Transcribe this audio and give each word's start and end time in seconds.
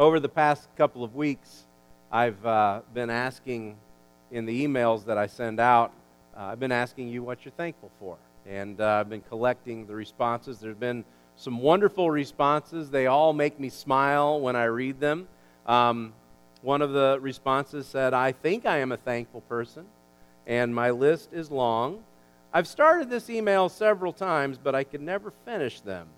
Over 0.00 0.18
the 0.18 0.30
past 0.30 0.66
couple 0.78 1.04
of 1.04 1.14
weeks, 1.14 1.66
I've 2.10 2.46
uh, 2.46 2.80
been 2.94 3.10
asking 3.10 3.76
in 4.30 4.46
the 4.46 4.66
emails 4.66 5.04
that 5.04 5.18
I 5.18 5.26
send 5.26 5.60
out, 5.60 5.92
uh, 6.34 6.44
I've 6.44 6.58
been 6.58 6.72
asking 6.72 7.10
you 7.10 7.22
what 7.22 7.44
you're 7.44 7.52
thankful 7.52 7.90
for. 7.98 8.16
And 8.46 8.80
uh, 8.80 9.00
I've 9.00 9.10
been 9.10 9.20
collecting 9.20 9.86
the 9.86 9.94
responses. 9.94 10.58
There's 10.58 10.74
been 10.74 11.04
some 11.36 11.58
wonderful 11.58 12.10
responses. 12.10 12.88
They 12.88 13.08
all 13.08 13.34
make 13.34 13.60
me 13.60 13.68
smile 13.68 14.40
when 14.40 14.56
I 14.56 14.64
read 14.64 15.00
them. 15.00 15.28
Um, 15.66 16.14
one 16.62 16.80
of 16.80 16.92
the 16.92 17.18
responses 17.20 17.86
said, 17.86 18.14
I 18.14 18.32
think 18.32 18.64
I 18.64 18.78
am 18.78 18.92
a 18.92 18.96
thankful 18.96 19.42
person, 19.42 19.84
and 20.46 20.74
my 20.74 20.92
list 20.92 21.34
is 21.34 21.50
long. 21.50 22.02
I've 22.54 22.68
started 22.68 23.10
this 23.10 23.28
email 23.28 23.68
several 23.68 24.14
times, 24.14 24.56
but 24.56 24.74
I 24.74 24.82
could 24.82 25.02
never 25.02 25.30
finish 25.44 25.82
them. 25.82 26.08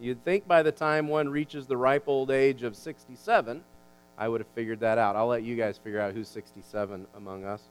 You'd 0.00 0.24
think 0.24 0.48
by 0.48 0.62
the 0.62 0.72
time 0.72 1.08
one 1.08 1.28
reaches 1.28 1.66
the 1.66 1.76
ripe 1.76 2.04
old 2.06 2.30
age 2.30 2.62
of 2.62 2.74
67, 2.74 3.62
I 4.16 4.28
would 4.28 4.40
have 4.40 4.48
figured 4.54 4.80
that 4.80 4.96
out. 4.96 5.14
I'll 5.14 5.26
let 5.26 5.42
you 5.42 5.56
guys 5.56 5.78
figure 5.78 6.00
out 6.00 6.14
who's 6.14 6.28
67 6.28 7.06
among 7.16 7.44
us. 7.44 7.62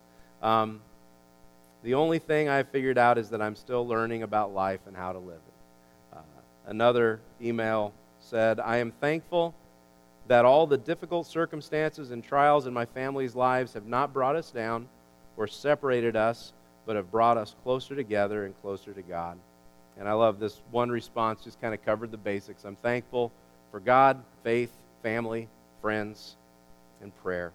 Um, 0.41 0.81
the 1.83 1.95
only 1.95 2.19
thing 2.19 2.47
I've 2.47 2.69
figured 2.69 2.97
out 2.97 3.17
is 3.17 3.29
that 3.29 3.41
I'm 3.41 3.55
still 3.55 3.87
learning 3.87 4.23
about 4.23 4.53
life 4.53 4.81
and 4.85 4.95
how 4.95 5.11
to 5.11 5.19
live 5.19 5.39
it. 5.47 6.17
Uh, 6.17 6.21
another 6.67 7.19
email 7.41 7.93
said, 8.19 8.59
I 8.59 8.77
am 8.77 8.91
thankful 8.91 9.55
that 10.27 10.45
all 10.45 10.67
the 10.67 10.77
difficult 10.77 11.25
circumstances 11.25 12.11
and 12.11 12.23
trials 12.23 12.67
in 12.67 12.73
my 12.73 12.85
family's 12.85 13.35
lives 13.35 13.73
have 13.73 13.87
not 13.87 14.13
brought 14.13 14.35
us 14.35 14.51
down 14.51 14.87
or 15.35 15.47
separated 15.47 16.15
us 16.15 16.53
but 16.85 16.95
have 16.95 17.11
brought 17.11 17.37
us 17.37 17.55
closer 17.63 17.95
together 17.95 18.45
and 18.45 18.59
closer 18.61 18.93
to 18.93 19.01
God. 19.03 19.37
And 19.99 20.07
I 20.07 20.13
love 20.13 20.39
this 20.39 20.61
one 20.71 20.89
response, 20.89 21.43
just 21.43 21.59
kind 21.59 21.73
of 21.73 21.83
covered 21.83 22.11
the 22.11 22.17
basics. 22.17 22.63
I'm 22.63 22.77
thankful 22.77 23.31
for 23.69 23.81
God, 23.81 24.23
faith, 24.43 24.71
family, 25.03 25.49
friends, 25.81 26.37
and 27.01 27.15
prayer. 27.21 27.51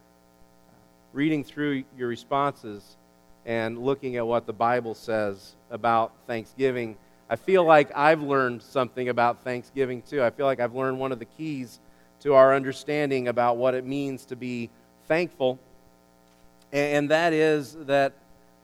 Reading 1.11 1.43
through 1.43 1.83
your 1.97 2.07
responses 2.07 2.97
and 3.45 3.79
looking 3.79 4.15
at 4.15 4.27
what 4.27 4.45
the 4.45 4.53
Bible 4.53 4.93
says 4.93 5.55
about 5.71 6.11
Thanksgiving, 6.27 6.97
I 7.29 7.35
feel 7.35 7.63
like 7.63 7.95
I've 7.95 8.21
learned 8.21 8.61
something 8.61 9.09
about 9.09 9.43
Thanksgiving 9.43 10.03
too. 10.03 10.23
I 10.23 10.29
feel 10.29 10.45
like 10.45 10.59
I've 10.59 10.75
learned 10.75 10.99
one 10.99 11.11
of 11.11 11.17
the 11.17 11.25
keys 11.25 11.79
to 12.21 12.35
our 12.35 12.53
understanding 12.53 13.27
about 13.27 13.57
what 13.57 13.73
it 13.73 13.85
means 13.85 14.25
to 14.25 14.35
be 14.35 14.69
thankful. 15.07 15.57
And 16.71 17.09
that 17.09 17.33
is 17.33 17.75
that 17.85 18.13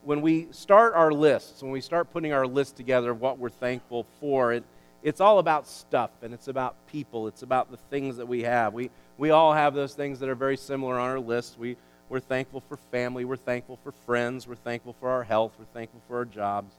when 0.04 0.22
we 0.22 0.48
start 0.52 0.94
our 0.94 1.12
lists, 1.12 1.62
when 1.62 1.72
we 1.72 1.82
start 1.82 2.12
putting 2.12 2.34
our 2.34 2.48
list 2.48 2.76
together 2.76 3.12
of 3.12 3.22
what 3.22 3.38
we're 3.38 3.50
thankful 3.50 4.06
for, 4.20 4.54
it, 4.54 4.64
it's 5.04 5.22
all 5.22 5.40
about 5.40 5.68
stuff 5.68 6.12
and 6.22 6.34
it's 6.34 6.48
about 6.48 6.76
people. 6.88 7.28
It's 7.28 7.44
about 7.44 7.72
the 7.72 7.78
things 7.78 8.18
that 8.18 8.28
we 8.28 8.44
have. 8.44 8.74
We, 8.74 8.90
we 9.18 9.30
all 9.30 9.54
have 9.54 9.74
those 9.74 9.94
things 9.94 10.20
that 10.20 10.30
are 10.30 10.36
very 10.36 10.58
similar 10.58 11.00
on 11.00 11.10
our 11.10 11.20
list. 11.20 11.58
We, 11.58 11.78
we're 12.10 12.20
thankful 12.20 12.62
for 12.62 12.78
family. 12.92 13.26
We're 13.26 13.38
thankful 13.38 13.80
for 13.84 13.92
friends. 13.92 14.48
We're 14.48 14.56
thankful 14.56 14.96
for 15.00 15.10
our 15.10 15.24
health. 15.24 15.54
We're 15.58 15.66
thankful 15.66 16.02
for 16.08 16.18
our 16.18 16.26
jobs. 16.26 16.74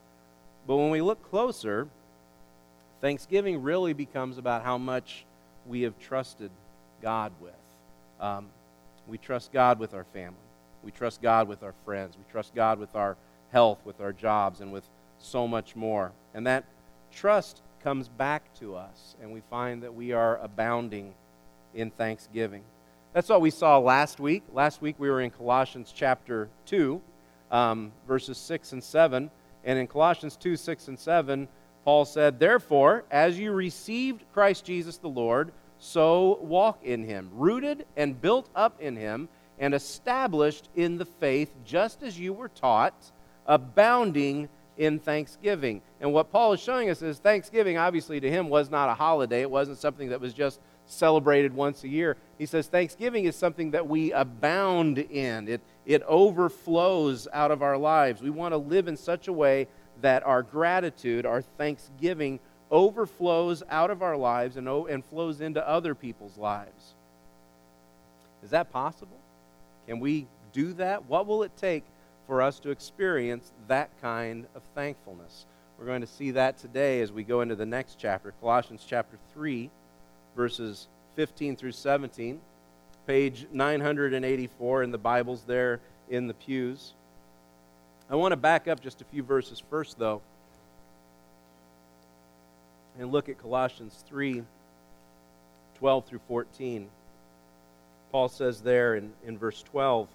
But 0.66 0.76
when 0.76 0.90
we 0.90 1.00
look 1.00 1.28
closer, 1.30 1.88
Thanksgiving 3.00 3.62
really 3.62 3.92
becomes 3.92 4.38
about 4.38 4.62
how 4.62 4.78
much 4.78 5.24
we 5.66 5.82
have 5.82 5.98
trusted 5.98 6.50
God 7.00 7.32
with. 7.40 7.54
Um, 8.20 8.46
we 9.08 9.18
trust 9.18 9.52
God 9.52 9.78
with 9.78 9.94
our 9.94 10.04
family. 10.04 10.36
We 10.82 10.90
trust 10.90 11.22
God 11.22 11.48
with 11.48 11.62
our 11.62 11.74
friends. 11.84 12.16
We 12.16 12.24
trust 12.30 12.54
God 12.54 12.78
with 12.78 12.94
our 12.94 13.16
health, 13.50 13.78
with 13.84 14.00
our 14.00 14.12
jobs, 14.12 14.60
and 14.60 14.72
with 14.72 14.84
so 15.18 15.46
much 15.46 15.76
more. 15.76 16.12
And 16.34 16.46
that 16.46 16.64
trust 17.12 17.62
comes 17.82 18.08
back 18.08 18.42
to 18.60 18.76
us, 18.76 19.16
and 19.20 19.32
we 19.32 19.42
find 19.50 19.82
that 19.82 19.94
we 19.94 20.12
are 20.12 20.38
abounding 20.38 21.14
in 21.74 21.90
thanksgiving. 21.90 22.62
That's 23.12 23.28
what 23.28 23.40
we 23.40 23.50
saw 23.50 23.78
last 23.78 24.20
week. 24.20 24.42
Last 24.52 24.80
week 24.80 24.96
we 24.98 25.10
were 25.10 25.20
in 25.20 25.30
Colossians 25.30 25.92
chapter 25.94 26.48
2, 26.66 27.00
um, 27.50 27.92
verses 28.06 28.38
6 28.38 28.72
and 28.72 28.82
7. 28.82 29.30
And 29.64 29.78
in 29.78 29.86
Colossians 29.86 30.36
2, 30.36 30.56
6 30.56 30.88
and 30.88 30.98
7, 30.98 31.48
Paul 31.84 32.04
said, 32.04 32.38
Therefore, 32.38 33.04
as 33.10 33.38
you 33.38 33.52
received 33.52 34.24
Christ 34.32 34.64
Jesus 34.64 34.96
the 34.96 35.08
Lord, 35.08 35.52
so 35.78 36.38
walk 36.40 36.78
in 36.84 37.04
him, 37.04 37.28
rooted 37.32 37.84
and 37.96 38.20
built 38.20 38.48
up 38.54 38.80
in 38.80 38.96
him 38.96 39.28
and 39.62 39.74
established 39.74 40.68
in 40.74 40.98
the 40.98 41.04
faith, 41.04 41.54
just 41.64 42.02
as 42.02 42.18
you 42.18 42.32
were 42.32 42.48
taught, 42.48 43.12
abounding 43.46 44.48
in 44.76 44.98
thanksgiving. 44.98 45.80
And 46.00 46.12
what 46.12 46.32
Paul 46.32 46.52
is 46.52 46.60
showing 46.60 46.90
us 46.90 47.00
is 47.00 47.20
thanksgiving, 47.20 47.78
obviously, 47.78 48.18
to 48.18 48.28
him 48.28 48.48
was 48.48 48.70
not 48.70 48.90
a 48.90 48.94
holiday. 48.94 49.40
It 49.40 49.50
wasn't 49.50 49.78
something 49.78 50.08
that 50.08 50.20
was 50.20 50.34
just 50.34 50.58
celebrated 50.86 51.54
once 51.54 51.84
a 51.84 51.88
year. 51.88 52.16
He 52.38 52.46
says 52.46 52.66
thanksgiving 52.66 53.24
is 53.24 53.36
something 53.36 53.70
that 53.70 53.88
we 53.88 54.12
abound 54.12 54.98
in, 54.98 55.46
it, 55.46 55.60
it 55.86 56.02
overflows 56.08 57.28
out 57.32 57.52
of 57.52 57.62
our 57.62 57.78
lives. 57.78 58.20
We 58.20 58.30
want 58.30 58.54
to 58.54 58.58
live 58.58 58.88
in 58.88 58.96
such 58.96 59.28
a 59.28 59.32
way 59.32 59.68
that 60.00 60.26
our 60.26 60.42
gratitude, 60.42 61.24
our 61.24 61.40
thanksgiving, 61.40 62.40
overflows 62.68 63.62
out 63.70 63.92
of 63.92 64.02
our 64.02 64.16
lives 64.16 64.56
and, 64.56 64.66
and 64.66 65.04
flows 65.04 65.40
into 65.40 65.66
other 65.68 65.94
people's 65.94 66.36
lives. 66.36 66.94
Is 68.42 68.50
that 68.50 68.72
possible? 68.72 69.21
Can 69.86 70.00
we 70.00 70.26
do 70.52 70.72
that? 70.74 71.06
What 71.06 71.26
will 71.26 71.42
it 71.42 71.56
take 71.56 71.84
for 72.26 72.42
us 72.42 72.60
to 72.60 72.70
experience 72.70 73.52
that 73.68 73.90
kind 74.00 74.46
of 74.54 74.62
thankfulness? 74.74 75.46
We're 75.78 75.86
going 75.86 76.02
to 76.02 76.06
see 76.06 76.30
that 76.32 76.58
today 76.58 77.00
as 77.00 77.10
we 77.10 77.24
go 77.24 77.40
into 77.40 77.56
the 77.56 77.66
next 77.66 77.98
chapter, 77.98 78.32
Colossians 78.40 78.84
chapter 78.86 79.18
3, 79.34 79.70
verses 80.36 80.86
15 81.16 81.56
through 81.56 81.72
17, 81.72 82.40
page 83.06 83.46
984 83.52 84.82
in 84.82 84.90
the 84.92 84.98
Bibles 84.98 85.42
there 85.42 85.80
in 86.08 86.28
the 86.28 86.34
pews. 86.34 86.92
I 88.08 88.14
want 88.14 88.32
to 88.32 88.36
back 88.36 88.68
up 88.68 88.80
just 88.80 89.00
a 89.00 89.04
few 89.04 89.22
verses 89.22 89.62
first, 89.70 89.98
though, 89.98 90.22
and 92.98 93.10
look 93.10 93.28
at 93.28 93.38
Colossians 93.38 94.04
3 94.06 94.42
12 95.78 96.04
through 96.04 96.20
14. 96.28 96.88
Paul 98.12 98.28
says 98.28 98.60
there 98.60 98.94
in, 98.94 99.12
in 99.26 99.38
verse 99.38 99.62
12, 99.62 100.06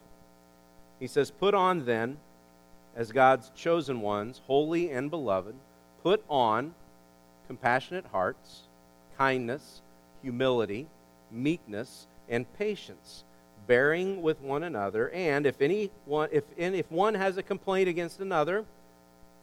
he 1.00 1.08
says, 1.08 1.32
Put 1.32 1.54
on 1.54 1.86
then, 1.86 2.18
as 2.96 3.12
God's 3.12 3.52
chosen 3.56 4.02
ones, 4.02 4.42
holy 4.46 4.92
and 4.92 5.10
beloved, 5.10 5.56
put 6.04 6.24
on 6.30 6.74
compassionate 7.48 8.06
hearts, 8.12 8.62
kindness, 9.18 9.82
humility, 10.22 10.88
meekness, 11.32 12.08
and 12.30 12.46
patience, 12.58 13.24
bearing 13.66 14.22
with 14.22 14.40
one 14.42 14.64
another, 14.64 15.10
and 15.10 15.46
if 15.46 15.62
any 15.62 15.90
one, 16.06 16.30
if, 16.32 16.44
if 16.58 16.90
one 16.92 17.16
has 17.16 17.38
a 17.38 17.44
complaint 17.44 17.90
against 17.90 18.20
another, 18.20 18.64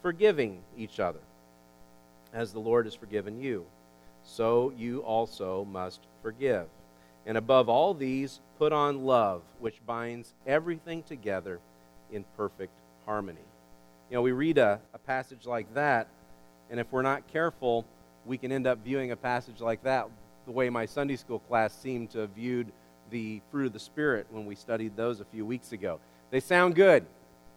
forgiving 0.03 0.61
each 0.77 1.01
other, 1.01 1.21
as 2.33 2.53
the 2.53 2.59
Lord 2.59 2.87
has 2.87 2.95
forgiven 2.95 3.41
you. 3.41 3.65
So 4.25 4.73
you 4.77 5.01
also 5.01 5.67
must 5.71 6.01
forgive. 6.23 6.67
And 7.27 7.39
above 7.39 7.69
all 7.69 7.95
these, 7.95 8.41
put 8.59 8.73
on 8.73 9.05
love, 9.05 9.43
which 9.59 9.85
binds 9.87 10.35
everything 10.47 11.03
together 11.03 11.61
in 12.13 12.25
perfect 12.37 12.79
harmony. 13.07 13.39
You 14.11 14.17
know, 14.17 14.23
we 14.23 14.33
read 14.33 14.59
a, 14.59 14.81
a 14.93 14.99
passage 14.99 15.47
like 15.47 15.73
that, 15.75 16.09
and 16.71 16.79
if 16.79 16.91
we're 16.93 17.03
not 17.03 17.27
careful, 17.29 17.85
we 18.25 18.39
can 18.39 18.53
end 18.53 18.67
up 18.67 18.79
viewing 18.85 19.11
a 19.11 19.17
passage 19.17 19.61
like 19.61 19.83
that 19.85 20.09
the 20.47 20.53
way 20.53 20.69
my 20.71 20.87
Sunday 20.87 21.17
school 21.17 21.39
class 21.39 21.75
seemed 21.75 22.11
to 22.11 22.21
have 22.21 22.31
viewed 22.31 22.71
the 23.11 23.41
fruit 23.51 23.67
of 23.67 23.73
the 23.73 23.79
Spirit 23.79 24.27
when 24.31 24.47
we 24.47 24.55
studied 24.55 24.97
those 24.97 25.21
a 25.21 25.25
few 25.25 25.45
weeks 25.47 25.73
ago. 25.73 26.01
They 26.31 26.41
sound 26.41 26.75
good. 26.75 27.07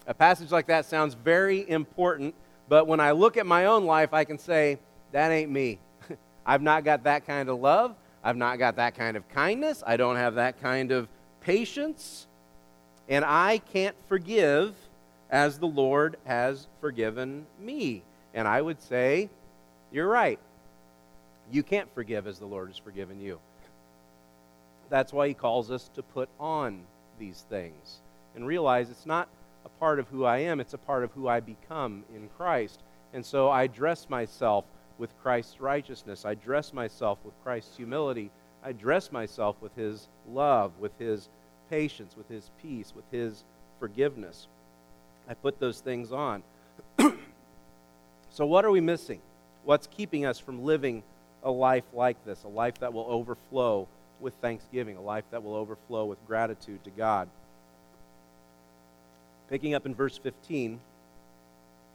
A 0.06 0.14
passage 0.14 0.52
like 0.52 0.68
that 0.68 0.86
sounds 0.86 1.14
very 1.14 1.70
important, 1.70 2.34
but 2.70 2.88
when 2.88 3.00
I 3.00 3.12
look 3.12 3.38
at 3.38 3.46
my 3.46 3.66
own 3.66 3.86
life, 3.86 4.14
I 4.14 4.24
can 4.24 4.38
say, 4.38 4.80
that 5.12 5.32
ain't 5.32 5.52
me. 5.52 5.80
I've 6.46 6.62
not 6.62 6.84
got 6.86 7.04
that 7.04 7.26
kind 7.26 7.50
of 7.50 7.60
love. 7.60 7.96
I've 8.28 8.36
not 8.36 8.60
got 8.60 8.76
that 8.76 8.94
kind 8.98 9.16
of 9.16 9.30
kindness. 9.30 9.82
I 9.88 9.96
don't 9.96 10.18
have 10.18 10.36
that 10.36 10.62
kind 10.62 10.92
of 10.92 11.08
patience. 11.40 12.28
And 13.08 13.24
I 13.24 13.60
can't 13.72 13.96
forgive 14.10 14.76
as 15.30 15.60
the 15.60 15.68
Lord 15.68 16.18
has 16.26 16.68
forgiven 16.82 17.46
me. 17.58 18.04
And 18.34 18.46
I 18.46 18.62
would 18.62 18.82
say, 18.82 19.30
you're 19.94 20.10
right. 20.10 20.40
You 21.54 21.64
can't 21.64 21.88
forgive 21.96 22.28
as 22.28 22.38
the 22.38 22.46
Lord 22.46 22.68
has 22.68 22.78
forgiven 22.78 23.22
you. 23.22 23.40
That's 24.90 25.14
why 25.14 25.30
he 25.30 25.34
calls 25.34 25.72
us 25.72 25.90
to 25.96 26.04
put 26.04 26.28
on 26.38 26.82
these 27.18 27.46
things 27.50 28.00
and 28.36 28.46
realize 28.46 28.90
it's 28.90 29.06
not 29.06 29.30
a 29.64 29.70
part 29.80 30.00
of 30.00 30.10
who 30.10 30.26
I 30.26 30.40
am, 30.40 30.60
it's 30.60 30.74
a 30.74 30.78
part 30.78 31.06
of 31.06 31.14
who 31.14 31.30
I 31.30 31.40
become 31.40 32.04
in 32.14 32.28
Christ. 32.36 32.82
And 33.14 33.26
so 33.26 33.50
I 33.50 33.68
dress 33.68 34.10
myself 34.10 34.66
with 34.98 35.18
Christ's 35.22 35.60
righteousness. 35.60 36.26
I 36.26 36.34
dress 36.34 36.74
myself 36.74 37.20
with 37.24 37.34
Christ's 37.44 37.78
humility. 37.78 38.32
I 38.64 38.72
dress 38.72 39.12
myself 39.12 39.56
with 39.62 39.76
his 39.76 40.08
love, 40.30 40.72
with 40.80 40.98
his 41.00 41.30
patience, 41.70 42.16
with 42.18 42.28
his 42.30 42.50
peace, 42.62 42.94
with 42.96 43.06
his 43.12 43.44
forgiveness. 43.80 44.48
I 45.30 45.34
put 45.34 45.60
those 45.60 45.80
things 45.80 46.12
on. 46.12 46.44
so, 48.30 48.46
what 48.46 48.66
are 48.66 48.72
we 48.72 48.82
missing? 48.82 49.22
What's 49.66 49.88
keeping 49.88 50.26
us 50.26 50.40
from 50.40 50.64
living 50.64 51.04
a 51.44 51.52
life 51.52 51.86
like 51.94 52.24
this, 52.26 52.44
a 52.44 52.48
life 52.48 52.80
that 52.80 52.94
will 52.94 53.06
overflow 53.08 53.88
with 54.20 54.34
thanksgiving, 54.36 54.98
a 54.98 55.02
life 55.02 55.26
that 55.32 55.44
will 55.44 55.56
overflow 55.56 56.06
with 56.06 56.26
gratitude 56.26 56.84
to 56.84 56.90
God. 56.90 57.30
Picking 59.50 59.74
up 59.74 59.86
in 59.86 59.96
verse 59.96 60.18
15 60.18 60.80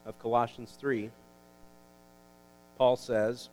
of 0.06 0.19
Colossians 0.19 0.76
3, 0.78 1.10
Paul 2.82 2.96
says, 2.96 3.49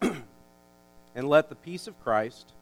And 0.00 1.28
let 1.28 1.50
the 1.50 1.54
peace 1.54 1.86
of 1.86 2.02
Christ 2.02 2.54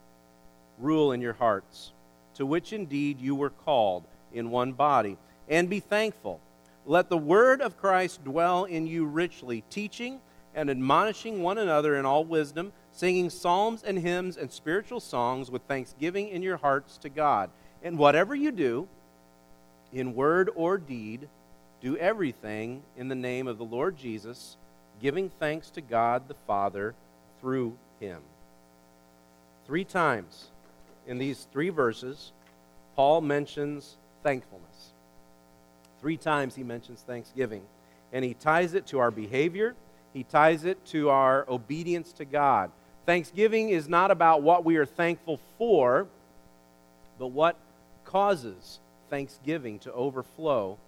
rule 0.80 1.12
in 1.12 1.20
your 1.20 1.34
hearts, 1.34 1.92
to 2.34 2.44
which 2.44 2.72
indeed 2.72 3.20
you 3.20 3.36
were 3.36 3.50
called 3.50 4.02
in 4.32 4.50
one 4.50 4.72
body, 4.72 5.18
and 5.48 5.70
be 5.70 5.78
thankful. 5.78 6.40
Let 6.84 7.08
the 7.08 7.16
word 7.16 7.60
of 7.60 7.78
Christ 7.78 8.24
dwell 8.24 8.64
in 8.64 8.88
you 8.88 9.06
richly, 9.06 9.62
teaching 9.70 10.18
and 10.52 10.68
admonishing 10.68 11.44
one 11.44 11.58
another 11.58 11.94
in 11.94 12.04
all 12.04 12.24
wisdom, 12.24 12.72
singing 12.90 13.30
psalms 13.30 13.84
and 13.84 14.00
hymns 14.00 14.36
and 14.36 14.50
spiritual 14.50 14.98
songs 14.98 15.48
with 15.48 15.62
thanksgiving 15.68 16.26
in 16.26 16.42
your 16.42 16.56
hearts 16.56 16.98
to 16.98 17.08
God. 17.08 17.50
And 17.84 17.96
whatever 17.96 18.34
you 18.34 18.50
do, 18.50 18.88
in 19.92 20.16
word 20.16 20.50
or 20.56 20.76
deed, 20.76 21.28
do 21.80 21.96
everything 21.96 22.82
in 22.96 23.08
the 23.08 23.14
name 23.14 23.46
of 23.46 23.58
the 23.58 23.64
Lord 23.64 23.96
Jesus, 23.96 24.56
giving 25.00 25.30
thanks 25.30 25.70
to 25.70 25.80
God 25.80 26.28
the 26.28 26.34
Father 26.46 26.94
through 27.40 27.76
him. 28.00 28.20
Three 29.66 29.84
times 29.84 30.48
in 31.06 31.18
these 31.18 31.46
three 31.52 31.70
verses, 31.70 32.32
Paul 32.96 33.20
mentions 33.20 33.96
thankfulness. 34.22 34.92
Three 36.00 36.16
times 36.16 36.54
he 36.54 36.62
mentions 36.62 37.00
thanksgiving. 37.00 37.62
And 38.12 38.24
he 38.24 38.34
ties 38.34 38.74
it 38.74 38.86
to 38.88 38.98
our 38.98 39.10
behavior, 39.10 39.74
he 40.12 40.24
ties 40.24 40.64
it 40.64 40.84
to 40.86 41.08
our 41.08 41.44
obedience 41.48 42.12
to 42.14 42.24
God. 42.24 42.70
Thanksgiving 43.06 43.70
is 43.70 43.88
not 43.88 44.10
about 44.10 44.42
what 44.42 44.64
we 44.64 44.76
are 44.76 44.86
thankful 44.86 45.38
for, 45.56 46.08
but 47.18 47.28
what 47.28 47.56
causes 48.04 48.80
thanksgiving 49.08 49.78
to 49.80 49.92
overflow 49.92 50.78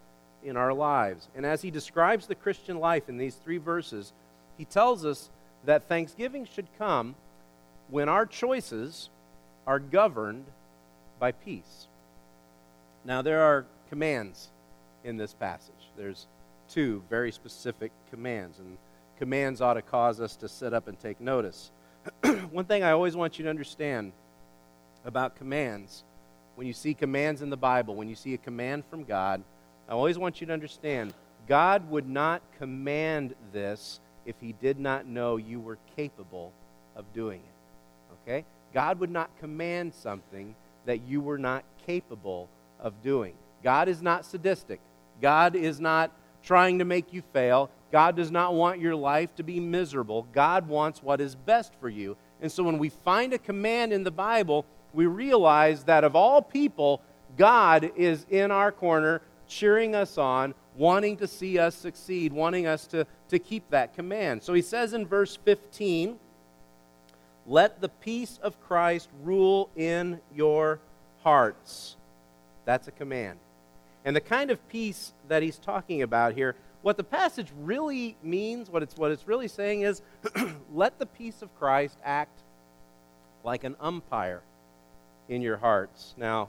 in 0.44 0.56
our 0.56 0.72
lives. 0.72 1.28
And 1.34 1.46
as 1.46 1.62
he 1.62 1.70
describes 1.70 2.26
the 2.26 2.34
Christian 2.34 2.78
life 2.78 3.08
in 3.08 3.18
these 3.18 3.34
three 3.34 3.58
verses, 3.58 4.12
he 4.58 4.64
tells 4.64 5.04
us 5.04 5.30
that 5.64 5.88
thanksgiving 5.88 6.46
should 6.46 6.66
come 6.78 7.14
when 7.88 8.08
our 8.08 8.26
choices 8.26 9.10
are 9.66 9.78
governed 9.78 10.44
by 11.18 11.32
peace. 11.32 11.86
Now, 13.04 13.22
there 13.22 13.42
are 13.42 13.66
commands 13.88 14.48
in 15.04 15.16
this 15.16 15.34
passage. 15.34 15.90
There's 15.96 16.26
two 16.68 17.02
very 17.10 17.32
specific 17.32 17.92
commands, 18.10 18.58
and 18.58 18.78
commands 19.18 19.60
ought 19.60 19.74
to 19.74 19.82
cause 19.82 20.20
us 20.20 20.36
to 20.36 20.48
sit 20.48 20.72
up 20.72 20.88
and 20.88 20.98
take 20.98 21.20
notice. 21.20 21.70
One 22.50 22.64
thing 22.64 22.82
I 22.82 22.92
always 22.92 23.14
want 23.14 23.38
you 23.38 23.44
to 23.44 23.50
understand 23.50 24.12
about 25.04 25.36
commands 25.36 26.04
when 26.54 26.66
you 26.66 26.72
see 26.72 26.94
commands 26.94 27.42
in 27.42 27.50
the 27.50 27.56
Bible, 27.56 27.94
when 27.94 28.08
you 28.08 28.14
see 28.14 28.34
a 28.34 28.38
command 28.38 28.84
from 28.90 29.04
God, 29.04 29.42
I 29.92 29.94
always 29.94 30.16
want 30.16 30.40
you 30.40 30.46
to 30.46 30.54
understand 30.54 31.12
God 31.46 31.90
would 31.90 32.08
not 32.08 32.40
command 32.56 33.34
this 33.52 34.00
if 34.24 34.34
he 34.40 34.54
did 34.54 34.80
not 34.80 35.06
know 35.06 35.36
you 35.36 35.60
were 35.60 35.76
capable 35.96 36.50
of 36.96 37.04
doing 37.12 37.40
it. 37.40 38.14
Okay? 38.26 38.46
God 38.72 39.00
would 39.00 39.10
not 39.10 39.28
command 39.38 39.92
something 39.92 40.54
that 40.86 41.02
you 41.02 41.20
were 41.20 41.36
not 41.36 41.62
capable 41.86 42.48
of 42.80 43.02
doing. 43.02 43.34
God 43.62 43.86
is 43.86 44.00
not 44.00 44.24
sadistic. 44.24 44.80
God 45.20 45.54
is 45.54 45.78
not 45.78 46.10
trying 46.42 46.78
to 46.78 46.86
make 46.86 47.12
you 47.12 47.22
fail. 47.34 47.68
God 47.90 48.16
does 48.16 48.30
not 48.30 48.54
want 48.54 48.80
your 48.80 48.96
life 48.96 49.34
to 49.34 49.42
be 49.42 49.60
miserable. 49.60 50.26
God 50.32 50.68
wants 50.68 51.02
what 51.02 51.20
is 51.20 51.34
best 51.34 51.74
for 51.82 51.90
you. 51.90 52.16
And 52.40 52.50
so 52.50 52.62
when 52.64 52.78
we 52.78 52.88
find 52.88 53.34
a 53.34 53.38
command 53.38 53.92
in 53.92 54.04
the 54.04 54.10
Bible, 54.10 54.64
we 54.94 55.04
realize 55.04 55.84
that 55.84 56.02
of 56.02 56.16
all 56.16 56.40
people, 56.40 57.02
God 57.36 57.92
is 57.94 58.24
in 58.30 58.50
our 58.50 58.72
corner, 58.72 59.20
cheering 59.52 59.94
us 59.94 60.18
on, 60.18 60.54
wanting 60.76 61.16
to 61.18 61.26
see 61.26 61.58
us 61.58 61.74
succeed, 61.74 62.32
wanting 62.32 62.66
us 62.66 62.86
to, 62.86 63.06
to 63.28 63.38
keep 63.38 63.68
that 63.70 63.94
command. 63.94 64.42
So 64.42 64.54
he 64.54 64.62
says 64.62 64.94
in 64.94 65.06
verse 65.06 65.38
15, 65.44 66.18
Let 67.46 67.80
the 67.80 67.88
peace 67.88 68.38
of 68.42 68.60
Christ 68.62 69.08
rule 69.22 69.68
in 69.76 70.20
your 70.34 70.80
hearts. 71.22 71.96
That's 72.64 72.88
a 72.88 72.92
command. 72.92 73.38
And 74.04 74.16
the 74.16 74.20
kind 74.20 74.50
of 74.50 74.66
peace 74.68 75.12
that 75.28 75.42
he's 75.42 75.58
talking 75.58 76.02
about 76.02 76.34
here, 76.34 76.56
what 76.80 76.96
the 76.96 77.04
passage 77.04 77.48
really 77.60 78.16
means, 78.22 78.70
what 78.70 78.82
it's, 78.82 78.96
what 78.96 79.12
it's 79.12 79.28
really 79.28 79.48
saying 79.48 79.82
is, 79.82 80.02
let 80.72 80.98
the 80.98 81.06
peace 81.06 81.42
of 81.42 81.56
Christ 81.58 81.96
act 82.04 82.40
like 83.44 83.64
an 83.64 83.76
umpire 83.80 84.42
in 85.28 85.42
your 85.42 85.56
hearts. 85.56 86.14
Now, 86.16 86.48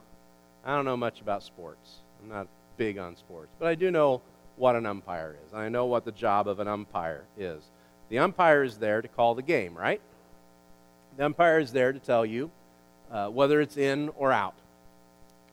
I 0.64 0.74
don't 0.74 0.84
know 0.84 0.96
much 0.96 1.20
about 1.20 1.42
sports. 1.42 1.96
I'm 2.22 2.28
not 2.28 2.48
big 2.76 2.98
on 2.98 3.16
sports, 3.16 3.54
but 3.58 3.68
I 3.68 3.74
do 3.74 3.90
know 3.90 4.22
what 4.56 4.76
an 4.76 4.86
umpire 4.86 5.36
is. 5.46 5.54
I 5.54 5.68
know 5.68 5.86
what 5.86 6.04
the 6.04 6.12
job 6.12 6.48
of 6.48 6.60
an 6.60 6.68
umpire 6.68 7.24
is. 7.38 7.62
The 8.08 8.18
umpire 8.18 8.62
is 8.62 8.78
there 8.78 9.02
to 9.02 9.08
call 9.08 9.34
the 9.34 9.42
game, 9.42 9.76
right? 9.76 10.00
The 11.16 11.24
umpire 11.24 11.58
is 11.58 11.72
there 11.72 11.92
to 11.92 11.98
tell 11.98 12.24
you 12.24 12.50
uh, 13.10 13.28
whether 13.28 13.60
it's 13.60 13.76
in 13.76 14.10
or 14.16 14.32
out, 14.32 14.54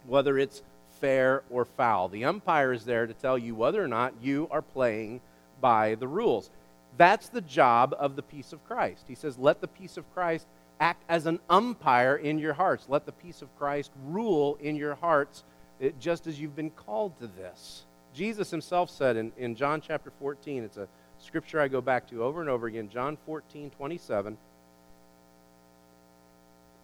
whether 0.06 0.38
it's 0.38 0.62
fair 1.00 1.44
or 1.50 1.66
foul. 1.66 2.10
The 2.10 2.26
umpire 2.26 2.74
is 2.74 2.86
there 2.86 3.08
to 3.08 3.14
tell 3.14 3.38
you 3.38 3.56
whether 3.56 3.84
or 3.84 3.88
not 3.88 4.14
you 4.22 4.48
are 4.52 4.62
playing 4.62 5.22
by 5.60 5.96
the 5.96 6.08
rules. 6.08 6.50
That's 6.98 7.30
the 7.30 7.42
job 7.42 7.96
of 7.98 8.16
the 8.16 8.22
peace 8.22 8.54
of 8.54 8.66
Christ. 8.68 9.06
He 9.08 9.16
says, 9.16 9.38
Let 9.38 9.62
the 9.62 9.68
peace 9.68 9.98
of 9.98 10.12
Christ 10.14 10.46
act 10.80 11.04
as 11.08 11.26
an 11.26 11.40
umpire 11.50 12.16
in 12.16 12.40
your 12.40 12.54
hearts. 12.54 12.88
Let 12.90 13.06
the 13.06 13.12
peace 13.12 13.42
of 13.42 13.56
Christ 13.58 13.92
rule 14.08 14.58
in 14.62 14.76
your 14.76 14.96
hearts, 14.96 15.44
eh, 15.82 15.92
just 16.00 16.28
as 16.28 16.40
you've 16.40 16.56
been 16.56 16.70
called 16.70 17.18
to 17.20 17.28
this. 17.28 17.84
Jesus 18.14 18.52
himself 18.52 18.90
said 18.90 19.16
in, 19.16 19.32
in 19.38 19.56
John 19.56 19.82
chapter 19.82 20.12
14, 20.20 20.64
it's 20.64 20.78
a 20.78 20.88
scripture 21.20 21.60
I 21.60 21.68
go 21.68 21.82
back 21.82 22.08
to 22.10 22.24
over 22.24 22.42
and 22.42 22.50
over 22.50 22.68
again, 22.68 22.90
John 22.90 23.18
14, 23.26 23.70
27. 23.72 24.38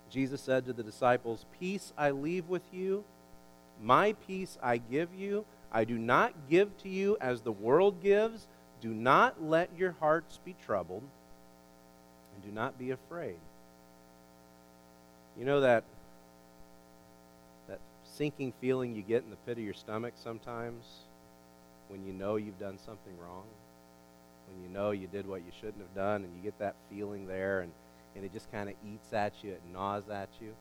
Jesus 0.10 0.42
said 0.42 0.66
to 0.66 0.74
the 0.74 0.84
disciples, 0.84 1.46
Peace 1.60 1.92
I 1.98 2.12
leave 2.12 2.48
with 2.48 2.64
you, 2.72 3.04
my 3.82 4.14
peace 4.26 4.58
I 4.62 4.78
give 4.78 5.14
you. 5.14 5.46
I 5.72 5.84
do 5.84 5.98
not 5.98 6.34
give 6.50 6.78
to 6.84 6.90
you 6.90 7.18
as 7.20 7.42
the 7.42 7.52
world 7.52 8.02
gives. 8.02 8.48
Do 8.82 8.94
not 8.94 9.44
let 9.44 9.70
your 9.78 9.96
hearts 10.00 10.40
be 10.46 10.56
troubled, 10.66 11.04
and 12.34 12.44
do 12.44 12.52
not 12.52 12.78
be 12.80 12.92
afraid. 12.92 13.38
You 15.38 15.46
know 15.46 15.62
that 15.62 15.84
sinking 18.18 18.52
feeling 18.59 18.95
you 18.95 19.04
get 19.04 19.24
in 19.24 19.30
the 19.30 19.36
pit 19.38 19.57
of 19.57 19.64
your 19.64 19.74
stomach 19.74 20.14
sometimes 20.16 20.83
when 21.88 22.04
you 22.04 22.14
know 22.14 22.36
you've 22.36 22.59
done 22.59 22.78
something 22.80 23.14
wrong? 23.21 23.45
When 24.50 24.64
you 24.64 24.69
know 24.69 24.92
you 24.92 25.07
did 25.07 25.28
what 25.28 25.42
you 25.42 25.52
shouldn't 25.59 25.80
have 25.80 25.94
done 25.94 26.24
and 26.24 26.36
you 26.36 26.42
get 26.42 26.57
that 26.59 26.76
feeling 26.90 27.28
there 27.28 27.62
and, 27.62 27.71
and 28.16 28.26
it 28.26 28.33
just 28.33 28.52
kind 28.52 28.69
of 28.69 28.76
eats 28.86 29.14
at 29.14 29.33
you, 29.44 29.52
it 29.52 29.62
gnaws 29.71 30.09
at 30.09 30.30
you. 30.42 30.54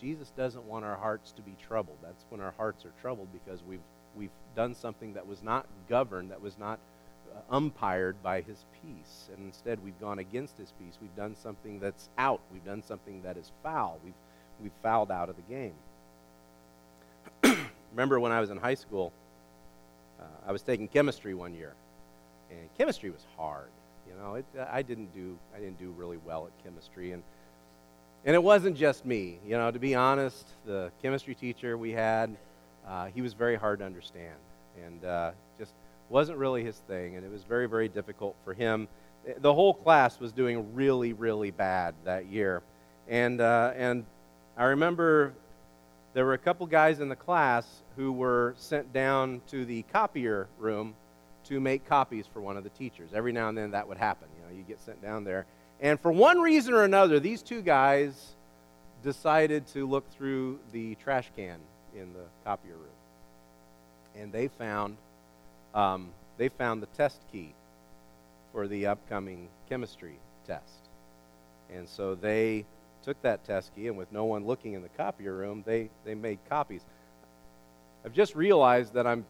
Jesus 0.00 0.30
doesn't 0.36 0.64
want 0.64 0.84
our 0.84 0.96
hearts 0.96 1.32
to 1.32 1.42
be 1.42 1.54
troubled. 1.66 1.98
That's 2.02 2.24
when 2.30 2.40
our 2.40 2.54
hearts 2.56 2.84
are 2.84 2.92
troubled 3.00 3.28
because 3.32 3.62
we've 3.62 3.80
we've 4.16 4.30
done 4.54 4.74
something 4.74 5.12
that 5.14 5.26
was 5.26 5.42
not 5.42 5.66
governed, 5.88 6.30
that 6.30 6.40
was 6.40 6.58
not 6.58 6.78
uh, 7.34 7.54
umpired 7.54 8.16
by 8.22 8.40
his 8.40 8.64
peace. 8.82 9.28
And 9.34 9.46
instead, 9.46 9.82
we've 9.84 10.00
gone 10.00 10.18
against 10.18 10.56
his 10.56 10.72
peace. 10.78 10.98
We've 11.00 11.14
done 11.16 11.36
something 11.36 11.78
that's 11.78 12.08
out. 12.16 12.40
We've 12.52 12.64
done 12.64 12.82
something 12.82 13.22
that 13.22 13.36
is 13.36 13.52
foul. 13.62 14.00
We've, 14.02 14.14
we've 14.62 14.72
fouled 14.82 15.10
out 15.10 15.28
of 15.28 15.36
the 15.36 15.42
game. 15.42 15.74
Remember 17.96 18.20
when 18.20 18.30
I 18.30 18.40
was 18.40 18.50
in 18.50 18.58
high 18.58 18.74
school, 18.74 19.10
uh, 20.20 20.24
I 20.46 20.52
was 20.52 20.60
taking 20.60 20.86
chemistry 20.86 21.32
one 21.32 21.54
year, 21.54 21.72
and 22.50 22.68
chemistry 22.76 23.08
was 23.08 23.24
hard. 23.38 23.70
You 24.06 24.14
know, 24.20 24.34
it, 24.34 24.44
I 24.70 24.82
didn't 24.82 25.14
do 25.14 25.38
I 25.56 25.60
didn't 25.60 25.78
do 25.78 25.94
really 25.96 26.18
well 26.18 26.46
at 26.46 26.62
chemistry, 26.62 27.12
and 27.12 27.22
and 28.26 28.34
it 28.34 28.42
wasn't 28.42 28.76
just 28.76 29.06
me. 29.06 29.38
You 29.46 29.56
know, 29.56 29.70
to 29.70 29.78
be 29.78 29.94
honest, 29.94 30.46
the 30.66 30.92
chemistry 31.00 31.34
teacher 31.34 31.78
we 31.78 31.92
had, 31.92 32.36
uh, 32.86 33.06
he 33.06 33.22
was 33.22 33.32
very 33.32 33.56
hard 33.56 33.78
to 33.78 33.86
understand, 33.86 34.36
and 34.84 35.02
uh, 35.06 35.30
just 35.58 35.72
wasn't 36.10 36.36
really 36.36 36.62
his 36.62 36.76
thing, 36.76 37.16
and 37.16 37.24
it 37.24 37.32
was 37.32 37.44
very, 37.44 37.66
very 37.66 37.88
difficult 37.88 38.36
for 38.44 38.52
him. 38.52 38.88
The 39.38 39.54
whole 39.54 39.72
class 39.72 40.20
was 40.20 40.32
doing 40.32 40.74
really, 40.74 41.14
really 41.14 41.50
bad 41.50 41.94
that 42.04 42.26
year. 42.26 42.62
And, 43.08 43.40
uh, 43.40 43.72
and 43.74 44.04
I 44.56 44.64
remember 44.64 45.32
there 46.16 46.24
were 46.24 46.32
a 46.32 46.38
couple 46.38 46.64
guys 46.64 47.00
in 47.00 47.10
the 47.10 47.14
class 47.14 47.66
who 47.94 48.10
were 48.10 48.54
sent 48.56 48.90
down 48.90 49.42
to 49.48 49.66
the 49.66 49.82
copier 49.92 50.48
room 50.58 50.94
to 51.44 51.60
make 51.60 51.86
copies 51.86 52.24
for 52.26 52.40
one 52.40 52.56
of 52.56 52.64
the 52.64 52.70
teachers. 52.70 53.10
Every 53.12 53.32
now 53.32 53.50
and 53.50 53.58
then 53.58 53.72
that 53.72 53.86
would 53.86 53.98
happen. 53.98 54.26
You 54.34 54.48
know, 54.48 54.58
you 54.58 54.64
get 54.66 54.80
sent 54.80 55.02
down 55.02 55.24
there. 55.24 55.44
And 55.78 56.00
for 56.00 56.10
one 56.10 56.40
reason 56.40 56.72
or 56.72 56.84
another, 56.84 57.20
these 57.20 57.42
two 57.42 57.60
guys 57.60 58.34
decided 59.04 59.66
to 59.74 59.86
look 59.86 60.10
through 60.10 60.58
the 60.72 60.94
trash 60.94 61.30
can 61.36 61.58
in 61.94 62.14
the 62.14 62.24
copier 62.46 62.72
room. 62.72 62.88
And 64.18 64.32
they 64.32 64.48
found 64.48 64.96
um, 65.74 66.08
they 66.38 66.48
found 66.48 66.80
the 66.80 66.88
test 66.96 67.20
key 67.30 67.52
for 68.52 68.66
the 68.66 68.86
upcoming 68.86 69.48
chemistry 69.68 70.16
test. 70.46 70.88
And 71.70 71.86
so 71.86 72.14
they 72.14 72.64
took 73.06 73.22
that 73.22 73.44
test 73.44 73.72
key, 73.76 73.86
and 73.86 73.96
with 73.96 74.10
no 74.10 74.24
one 74.24 74.44
looking 74.44 74.72
in 74.72 74.82
the 74.82 74.88
copier 74.90 75.32
room, 75.32 75.62
they, 75.64 75.88
they 76.04 76.14
made 76.14 76.40
copies. 76.48 76.82
I've 78.04 78.12
just 78.12 78.34
realized 78.34 78.94
that 78.94 79.06
I'm 79.06 79.24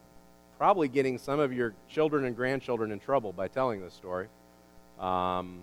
probably 0.57 0.87
getting 0.87 1.19
some 1.19 1.39
of 1.39 1.53
your 1.53 1.75
children 1.87 2.25
and 2.25 2.35
grandchildren 2.35 2.91
in 2.91 2.99
trouble 2.99 3.31
by 3.31 3.47
telling 3.47 3.79
this 3.79 3.93
story. 3.93 4.27
Um, 4.99 5.59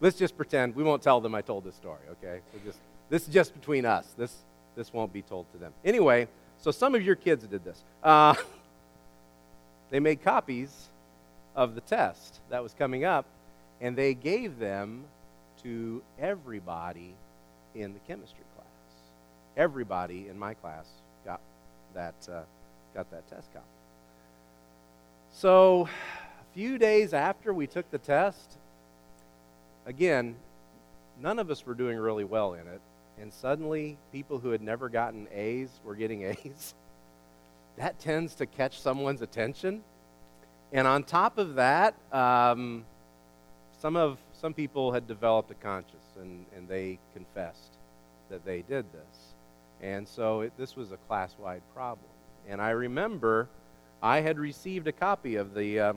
let's 0.00 0.18
just 0.18 0.36
pretend 0.36 0.74
we 0.74 0.82
won't 0.82 1.00
tell 1.00 1.20
them 1.20 1.32
I 1.32 1.42
told 1.42 1.62
this 1.62 1.76
story, 1.76 2.00
okay? 2.10 2.40
We'll 2.52 2.64
just, 2.64 2.80
this 3.08 3.28
is 3.28 3.32
just 3.32 3.54
between 3.54 3.86
us. 3.86 4.12
This, 4.18 4.34
this 4.74 4.92
won't 4.92 5.12
be 5.12 5.22
told 5.22 5.46
to 5.52 5.58
them. 5.58 5.72
Anyway, 5.84 6.26
so 6.58 6.72
some 6.72 6.96
of 6.96 7.02
your 7.02 7.14
kids 7.14 7.46
did 7.46 7.64
this. 7.64 7.84
Uh, 8.02 8.34
they 9.90 10.00
made 10.00 10.24
copies 10.24 10.88
of 11.54 11.76
the 11.76 11.80
test 11.82 12.40
that 12.50 12.64
was 12.64 12.74
coming 12.74 13.04
up, 13.04 13.26
and 13.80 13.96
they 13.96 14.12
gave 14.12 14.58
them 14.58 15.04
to 15.62 16.02
everybody 16.18 17.14
in 17.74 17.92
the 17.92 18.00
chemistry 18.00 18.44
class. 18.54 18.66
Everybody 19.56 20.28
in 20.28 20.38
my 20.38 20.54
class 20.54 20.86
got 21.24 21.40
that, 21.94 22.14
uh, 22.30 22.42
got 22.94 23.10
that 23.10 23.28
test 23.28 23.52
copy. 23.52 23.66
So, 25.32 25.88
a 26.40 26.54
few 26.54 26.78
days 26.78 27.12
after 27.12 27.52
we 27.52 27.66
took 27.66 27.90
the 27.90 27.98
test, 27.98 28.56
again, 29.86 30.36
none 31.20 31.38
of 31.38 31.50
us 31.50 31.66
were 31.66 31.74
doing 31.74 31.98
really 31.98 32.24
well 32.24 32.54
in 32.54 32.66
it. 32.66 32.80
And 33.20 33.32
suddenly, 33.32 33.96
people 34.12 34.38
who 34.38 34.50
had 34.50 34.62
never 34.62 34.88
gotten 34.88 35.28
A's 35.32 35.68
were 35.84 35.94
getting 35.94 36.22
A's. 36.24 36.74
that 37.76 37.98
tends 37.98 38.34
to 38.36 38.46
catch 38.46 38.80
someone's 38.80 39.22
attention. 39.22 39.82
And 40.72 40.86
on 40.86 41.04
top 41.04 41.38
of 41.38 41.54
that, 41.54 41.94
um, 42.12 42.84
some, 43.80 43.96
of, 43.96 44.18
some 44.44 44.52
people 44.52 44.92
had 44.92 45.08
developed 45.08 45.50
a 45.50 45.54
conscience 45.54 46.04
and, 46.20 46.44
and 46.54 46.68
they 46.68 46.98
confessed 47.14 47.78
that 48.28 48.44
they 48.44 48.60
did 48.60 48.84
this. 48.92 49.32
And 49.80 50.06
so 50.06 50.42
it, 50.42 50.52
this 50.58 50.76
was 50.76 50.92
a 50.92 50.98
class 51.08 51.34
wide 51.38 51.62
problem. 51.74 52.10
And 52.46 52.60
I 52.60 52.68
remember 52.70 53.48
I 54.02 54.20
had 54.20 54.38
received 54.38 54.86
a 54.86 54.92
copy 54.92 55.36
of 55.36 55.54
the, 55.54 55.80
uh, 55.80 55.92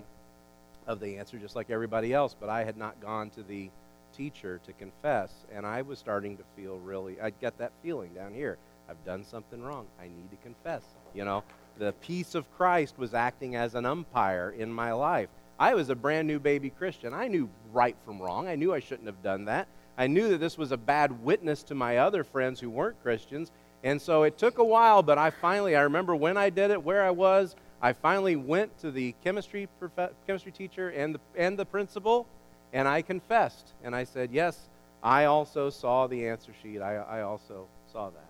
of 0.88 1.01
the 1.01 1.18
answer 1.18 1.38
just 1.38 1.58
like 1.58 1.70
everybody 1.70 2.13
else, 2.13 2.38
but 2.39 2.48
I 2.48 2.63
had 2.63 2.77
not 2.77 3.01
gone 3.01 3.32
to 3.32 3.44
the 3.44 3.70
teacher 4.16 4.62
to 4.66 4.72
confess. 4.72 5.34
And 5.54 5.66
I 5.66 5.82
was 5.82 6.00
starting 6.00 6.38
to 6.38 6.44
feel 6.56 6.77
really, 6.77 7.20
I'd 7.20 7.38
get 7.42 7.58
that 7.58 7.74
feeling 7.84 8.13
down 8.13 8.34
here. 8.34 8.58
I've 8.89 9.04
done 9.04 9.25
something 9.25 9.62
wrong. 9.62 9.88
I 10.00 10.04
need 10.04 10.32
to 10.32 10.38
confess. 10.38 10.84
You 11.13 11.25
know, 11.25 11.44
the 11.80 11.92
peace 12.00 12.34
of 12.34 12.50
Christ 12.56 12.98
was 12.98 13.13
acting 13.13 13.58
as 13.58 13.75
an 13.75 13.86
umpire 13.86 14.56
in 14.58 14.72
my 14.72 14.94
life. 14.94 15.27
I 15.60 15.74
was 15.74 15.90
a 15.90 15.96
brand 15.96 16.28
new 16.28 16.40
baby 16.40 16.70
Christian. 16.70 17.14
I 17.14 17.28
knew 17.28 17.50
right 17.74 17.96
from 18.06 18.22
wrong. 18.22 18.48
I 18.48 18.56
knew 18.56 18.74
I 18.74 18.80
shouldn't 18.80 19.08
have 19.08 19.24
done 19.24 19.46
that. 19.46 19.68
I 19.98 20.08
knew 20.08 20.30
that 20.30 20.38
this 20.38 20.58
was 20.58 20.72
a 20.72 20.78
bad 20.78 21.24
witness 21.24 21.64
to 21.64 21.76
my 21.76 21.98
other 21.98 22.24
friends 22.24 22.60
who 22.60 22.70
weren't 22.70 23.02
Christians. 23.02 23.52
And 23.84 24.02
so 24.02 24.24
it 24.24 24.38
took 24.38 24.60
a 24.60 24.64
while, 24.64 25.02
but 25.02 25.18
I 25.18 25.32
finally, 25.32 25.76
I 25.76 25.82
remember 25.82 26.16
when 26.16 26.38
I 26.38 26.50
did 26.50 26.72
it, 26.72 26.84
where 26.84 27.04
I 27.04 27.12
was. 27.12 27.56
I 27.82 27.94
finally 27.94 28.36
went 28.36 28.78
to 28.80 28.92
the 28.92 29.16
chemistry, 29.24 29.68
prof- 29.80 30.12
chemistry 30.26 30.52
teacher 30.52 30.90
and 30.90 31.16
the, 31.16 31.20
and 31.36 31.58
the 31.58 31.66
principal, 31.66 32.28
and 32.74 32.88
I 32.88 33.02
confessed. 33.02 33.74
And 33.84 33.96
I 33.96 34.04
said, 34.04 34.32
Yes, 34.32 34.70
I 35.04 35.26
also 35.26 35.70
saw 35.70 36.08
the 36.08 36.28
answer 36.28 36.52
sheet. 36.62 36.82
I, 36.82 36.96
I 36.96 37.22
also 37.22 37.68
saw 37.92 38.10
that. 38.10 38.30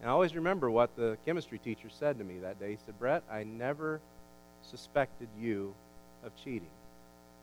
And 0.00 0.10
I 0.10 0.12
always 0.12 0.34
remember 0.34 0.70
what 0.70 0.94
the 0.96 1.16
chemistry 1.24 1.58
teacher 1.58 1.88
said 1.88 2.18
to 2.18 2.24
me 2.24 2.38
that 2.40 2.60
day. 2.60 2.72
He 2.72 2.78
said, 2.84 2.98
Brett, 2.98 3.22
I 3.30 3.44
never 3.44 4.00
suspected 4.70 5.28
you 5.38 5.74
of 6.24 6.34
cheating. 6.36 6.70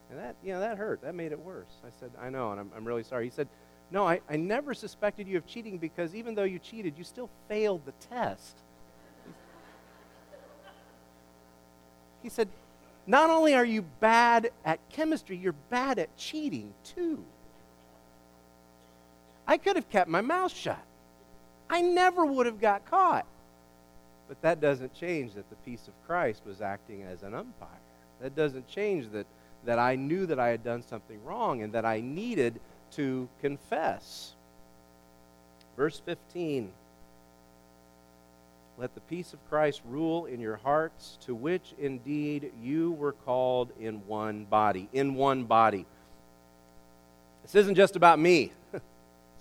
And 0.10 0.20
that, 0.20 0.36
you 0.44 0.54
know, 0.54 0.60
that 0.60 0.78
hurt. 0.78 1.02
That 1.02 1.16
made 1.16 1.32
it 1.32 1.40
worse. 1.40 1.72
I 1.86 1.90
said, 2.00 2.12
I 2.22 2.30
know, 2.30 2.52
and 2.52 2.60
I'm, 2.60 2.72
I'm 2.76 2.86
really 2.86 3.04
sorry. 3.04 3.26
He 3.26 3.32
said, 3.32 3.48
No, 3.90 4.06
I, 4.08 4.20
I 4.30 4.36
never 4.36 4.74
suspected 4.74 5.28
you 5.28 5.38
of 5.38 5.48
cheating 5.48 5.78
because 5.78 6.14
even 6.14 6.36
though 6.36 6.44
you 6.44 6.60
cheated, 6.60 6.98
you 6.98 7.04
still 7.04 7.30
failed 7.48 7.86
the 7.86 7.94
test. 8.10 8.58
He 12.22 12.30
said, 12.30 12.50
Not 13.08 13.30
only 13.30 13.54
are 13.56 13.66
you 13.66 13.84
bad 14.00 14.52
at 14.66 14.80
chemistry, 14.90 15.38
you're 15.38 15.56
bad 15.70 15.98
at 15.98 16.16
cheating 16.18 16.74
too. 16.84 17.24
I 19.48 19.58
could 19.58 19.76
have 19.76 19.90
kept 19.90 20.10
my 20.10 20.22
mouth 20.22 20.54
shut. 20.54 20.84
I 21.70 21.82
never 21.82 22.26
would 22.26 22.46
have 22.46 22.60
got 22.60 22.86
caught. 22.90 23.26
But 24.32 24.42
that 24.44 24.62
doesn't 24.62 24.94
change 24.94 25.34
that 25.34 25.50
the 25.50 25.58
peace 25.58 25.90
of 25.90 26.08
Christ 26.08 26.44
was 26.46 26.62
acting 26.62 27.04
as 27.04 27.22
an 27.22 27.34
umpire. 27.34 27.68
That 28.22 28.34
doesn't 28.34 28.66
change 28.66 29.12
that, 29.12 29.28
that 29.66 29.78
I 29.78 29.98
knew 29.98 30.26
that 30.26 30.40
I 30.40 30.48
had 30.48 30.64
done 30.64 30.84
something 30.84 31.22
wrong 31.26 31.62
and 31.64 31.74
that 31.74 31.84
I 31.84 32.00
needed 32.00 32.62
to 32.92 33.28
confess. 33.42 34.32
Verse 35.76 36.02
15 36.06 36.72
Let 38.78 38.96
the 38.96 39.02
peace 39.02 39.34
of 39.34 39.50
Christ 39.50 39.82
rule 39.86 40.28
in 40.28 40.40
your 40.40 40.56
hearts, 40.56 41.18
to 41.26 41.36
which 41.36 41.74
indeed 41.78 42.54
you 42.64 42.94
were 42.94 43.12
called 43.12 43.74
in 43.82 43.96
one 44.08 44.46
body. 44.46 44.88
In 44.94 45.16
one 45.16 45.44
body. 45.44 45.86
This 47.42 47.56
isn't 47.56 47.76
just 47.76 47.98
about 47.98 48.18
me. 48.18 48.54
this 48.72 48.82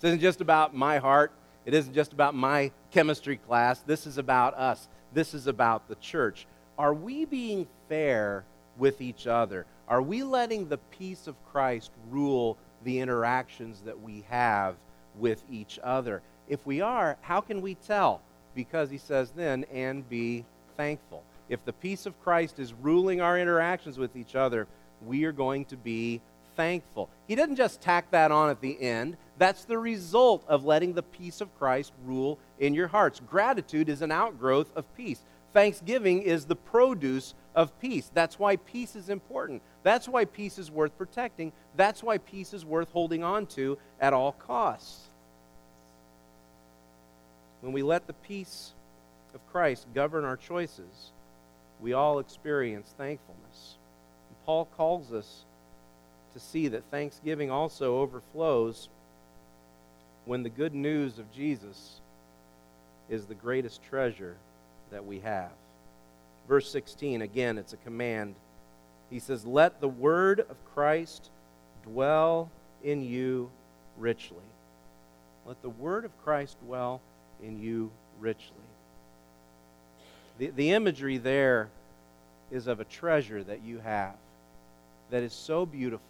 isn't 0.03 0.19
just 0.19 0.41
about 0.41 0.75
my 0.75 0.97
heart. 0.97 1.31
It 1.65 1.73
isn't 1.73 1.93
just 1.93 2.13
about 2.13 2.35
my 2.35 2.71
chemistry 2.91 3.37
class. 3.37 3.79
This 3.81 4.07
is 4.07 4.17
about 4.17 4.55
us. 4.55 4.87
This 5.13 5.33
is 5.33 5.47
about 5.47 5.87
the 5.87 5.95
church. 5.95 6.47
Are 6.77 6.93
we 6.93 7.25
being 7.25 7.67
fair 7.89 8.45
with 8.77 9.01
each 9.01 9.27
other? 9.27 9.65
Are 9.87 10.01
we 10.01 10.23
letting 10.23 10.67
the 10.67 10.77
peace 10.77 11.27
of 11.27 11.35
Christ 11.51 11.91
rule 12.09 12.57
the 12.83 12.99
interactions 12.99 13.81
that 13.81 14.01
we 14.01 14.23
have 14.29 14.75
with 15.17 15.43
each 15.51 15.79
other? 15.83 16.21
If 16.47 16.65
we 16.65 16.81
are, 16.81 17.17
how 17.21 17.41
can 17.41 17.61
we 17.61 17.75
tell? 17.75 18.21
Because 18.55 18.89
he 18.89 18.97
says 18.97 19.31
then, 19.31 19.65
and 19.71 20.07
be 20.09 20.45
thankful. 20.77 21.23
If 21.49 21.63
the 21.65 21.73
peace 21.73 22.05
of 22.05 22.19
Christ 22.21 22.59
is 22.59 22.73
ruling 22.73 23.21
our 23.21 23.37
interactions 23.37 23.97
with 23.97 24.15
each 24.15 24.35
other, 24.35 24.67
we 25.05 25.25
are 25.25 25.31
going 25.31 25.65
to 25.65 25.77
be 25.77 26.21
thankful. 26.55 27.09
He 27.27 27.35
doesn't 27.35 27.55
just 27.55 27.81
tack 27.81 28.11
that 28.11 28.31
on 28.31 28.49
at 28.49 28.61
the 28.61 28.81
end. 28.81 29.17
That's 29.37 29.65
the 29.65 29.77
result 29.77 30.43
of 30.47 30.65
letting 30.65 30.93
the 30.93 31.03
peace 31.03 31.41
of 31.41 31.57
Christ 31.57 31.93
rule 32.05 32.39
in 32.59 32.73
your 32.73 32.87
hearts. 32.87 33.21
Gratitude 33.27 33.89
is 33.89 34.01
an 34.01 34.11
outgrowth 34.11 34.71
of 34.75 34.85
peace. 34.95 35.21
Thanksgiving 35.53 36.21
is 36.21 36.45
the 36.45 36.55
produce 36.55 37.33
of 37.55 37.77
peace. 37.79 38.09
That's 38.13 38.39
why 38.39 38.55
peace 38.55 38.95
is 38.95 39.09
important. 39.09 39.61
That's 39.83 40.07
why 40.07 40.25
peace 40.25 40.57
is 40.57 40.71
worth 40.71 40.97
protecting. 40.97 41.51
That's 41.75 42.03
why 42.03 42.19
peace 42.19 42.53
is 42.53 42.63
worth 42.63 42.89
holding 42.91 43.23
on 43.23 43.47
to 43.47 43.77
at 43.99 44.13
all 44.13 44.31
costs. 44.31 45.09
When 47.61 47.73
we 47.73 47.83
let 47.83 48.07
the 48.07 48.13
peace 48.13 48.73
of 49.33 49.45
Christ 49.51 49.87
govern 49.93 50.25
our 50.25 50.37
choices, 50.37 51.11
we 51.79 51.93
all 51.93 52.19
experience 52.19 52.93
thankfulness. 52.97 53.75
And 54.29 54.45
Paul 54.45 54.65
calls 54.77 55.11
us 55.11 55.45
to 56.33 56.39
see 56.39 56.67
that 56.69 56.83
thanksgiving 56.85 57.51
also 57.51 57.97
overflows 57.99 58.89
when 60.25 60.43
the 60.43 60.49
good 60.49 60.73
news 60.73 61.19
of 61.19 61.31
Jesus 61.33 61.99
is 63.09 63.25
the 63.25 63.35
greatest 63.35 63.83
treasure 63.83 64.35
that 64.91 65.05
we 65.05 65.19
have. 65.19 65.51
Verse 66.47 66.69
16, 66.71 67.21
again, 67.21 67.57
it's 67.57 67.73
a 67.73 67.77
command. 67.77 68.35
He 69.09 69.19
says, 69.19 69.45
Let 69.45 69.81
the 69.81 69.87
word 69.87 70.39
of 70.39 70.55
Christ 70.73 71.29
dwell 71.83 72.49
in 72.83 73.03
you 73.03 73.49
richly. 73.97 74.37
Let 75.45 75.61
the 75.61 75.69
word 75.69 76.05
of 76.05 76.11
Christ 76.23 76.57
dwell 76.65 77.01
in 77.43 77.61
you 77.61 77.91
richly. 78.19 78.55
The, 80.37 80.47
the 80.47 80.71
imagery 80.71 81.17
there 81.17 81.69
is 82.51 82.67
of 82.67 82.79
a 82.79 82.85
treasure 82.85 83.43
that 83.43 83.63
you 83.63 83.79
have 83.79 84.15
that 85.09 85.23
is 85.23 85.33
so 85.33 85.65
beautiful, 85.65 86.05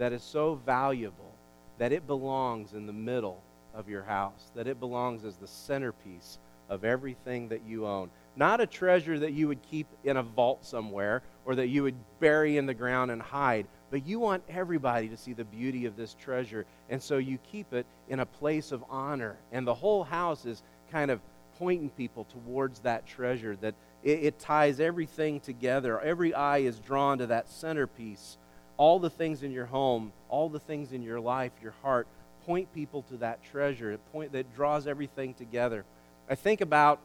that 0.00 0.14
is 0.14 0.22
so 0.22 0.54
valuable, 0.64 1.34
that 1.76 1.92
it 1.92 2.06
belongs 2.06 2.72
in 2.72 2.86
the 2.86 2.92
middle 2.92 3.42
of 3.74 3.86
your 3.86 4.02
house, 4.02 4.50
that 4.54 4.66
it 4.66 4.80
belongs 4.80 5.26
as 5.26 5.36
the 5.36 5.46
centerpiece 5.46 6.38
of 6.70 6.86
everything 6.86 7.48
that 7.48 7.60
you 7.66 7.86
own. 7.86 8.08
Not 8.34 8.62
a 8.62 8.66
treasure 8.66 9.18
that 9.18 9.34
you 9.34 9.46
would 9.48 9.60
keep 9.60 9.86
in 10.04 10.16
a 10.16 10.22
vault 10.22 10.64
somewhere 10.64 11.22
or 11.44 11.54
that 11.54 11.66
you 11.66 11.82
would 11.82 11.96
bury 12.18 12.56
in 12.56 12.64
the 12.64 12.72
ground 12.72 13.10
and 13.10 13.20
hide, 13.20 13.66
but 13.90 14.06
you 14.06 14.18
want 14.18 14.42
everybody 14.48 15.06
to 15.08 15.18
see 15.18 15.34
the 15.34 15.44
beauty 15.44 15.84
of 15.84 15.96
this 15.96 16.14
treasure. 16.14 16.64
And 16.88 17.02
so 17.02 17.18
you 17.18 17.36
keep 17.52 17.74
it 17.74 17.84
in 18.08 18.20
a 18.20 18.26
place 18.26 18.72
of 18.72 18.82
honor. 18.88 19.36
And 19.52 19.66
the 19.66 19.74
whole 19.74 20.02
house 20.02 20.46
is 20.46 20.62
kind 20.90 21.10
of 21.10 21.20
pointing 21.58 21.90
people 21.90 22.24
towards 22.24 22.80
that 22.80 23.06
treasure, 23.06 23.54
that 23.56 23.74
it, 24.02 24.24
it 24.24 24.38
ties 24.38 24.80
everything 24.80 25.40
together. 25.40 26.00
Every 26.00 26.32
eye 26.32 26.58
is 26.58 26.78
drawn 26.78 27.18
to 27.18 27.26
that 27.26 27.50
centerpiece. 27.50 28.38
All 28.80 28.98
the 28.98 29.10
things 29.10 29.42
in 29.42 29.50
your 29.50 29.66
home, 29.66 30.10
all 30.30 30.48
the 30.48 30.58
things 30.58 30.92
in 30.92 31.02
your 31.02 31.20
life, 31.20 31.52
your 31.62 31.74
heart, 31.82 32.06
point 32.46 32.72
people 32.74 33.02
to 33.10 33.18
that 33.18 33.44
treasure. 33.44 33.92
It 33.92 34.00
point, 34.10 34.32
that 34.32 34.54
draws 34.56 34.86
everything 34.86 35.34
together. 35.34 35.84
I 36.30 36.34
think 36.34 36.62
about 36.62 36.98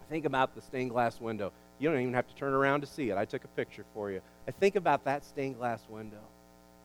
I 0.00 0.10
think 0.10 0.24
about 0.24 0.54
the 0.54 0.62
stained 0.62 0.88
glass 0.88 1.20
window. 1.20 1.52
You 1.78 1.90
don't 1.90 2.00
even 2.00 2.14
have 2.14 2.26
to 2.28 2.34
turn 2.34 2.54
around 2.54 2.80
to 2.80 2.86
see 2.86 3.10
it. 3.10 3.18
I 3.18 3.26
took 3.26 3.44
a 3.44 3.48
picture 3.48 3.84
for 3.92 4.10
you. 4.10 4.22
I 4.48 4.52
think 4.52 4.74
about 4.74 5.04
that 5.04 5.22
stained 5.26 5.58
glass 5.58 5.82
window. 5.90 6.22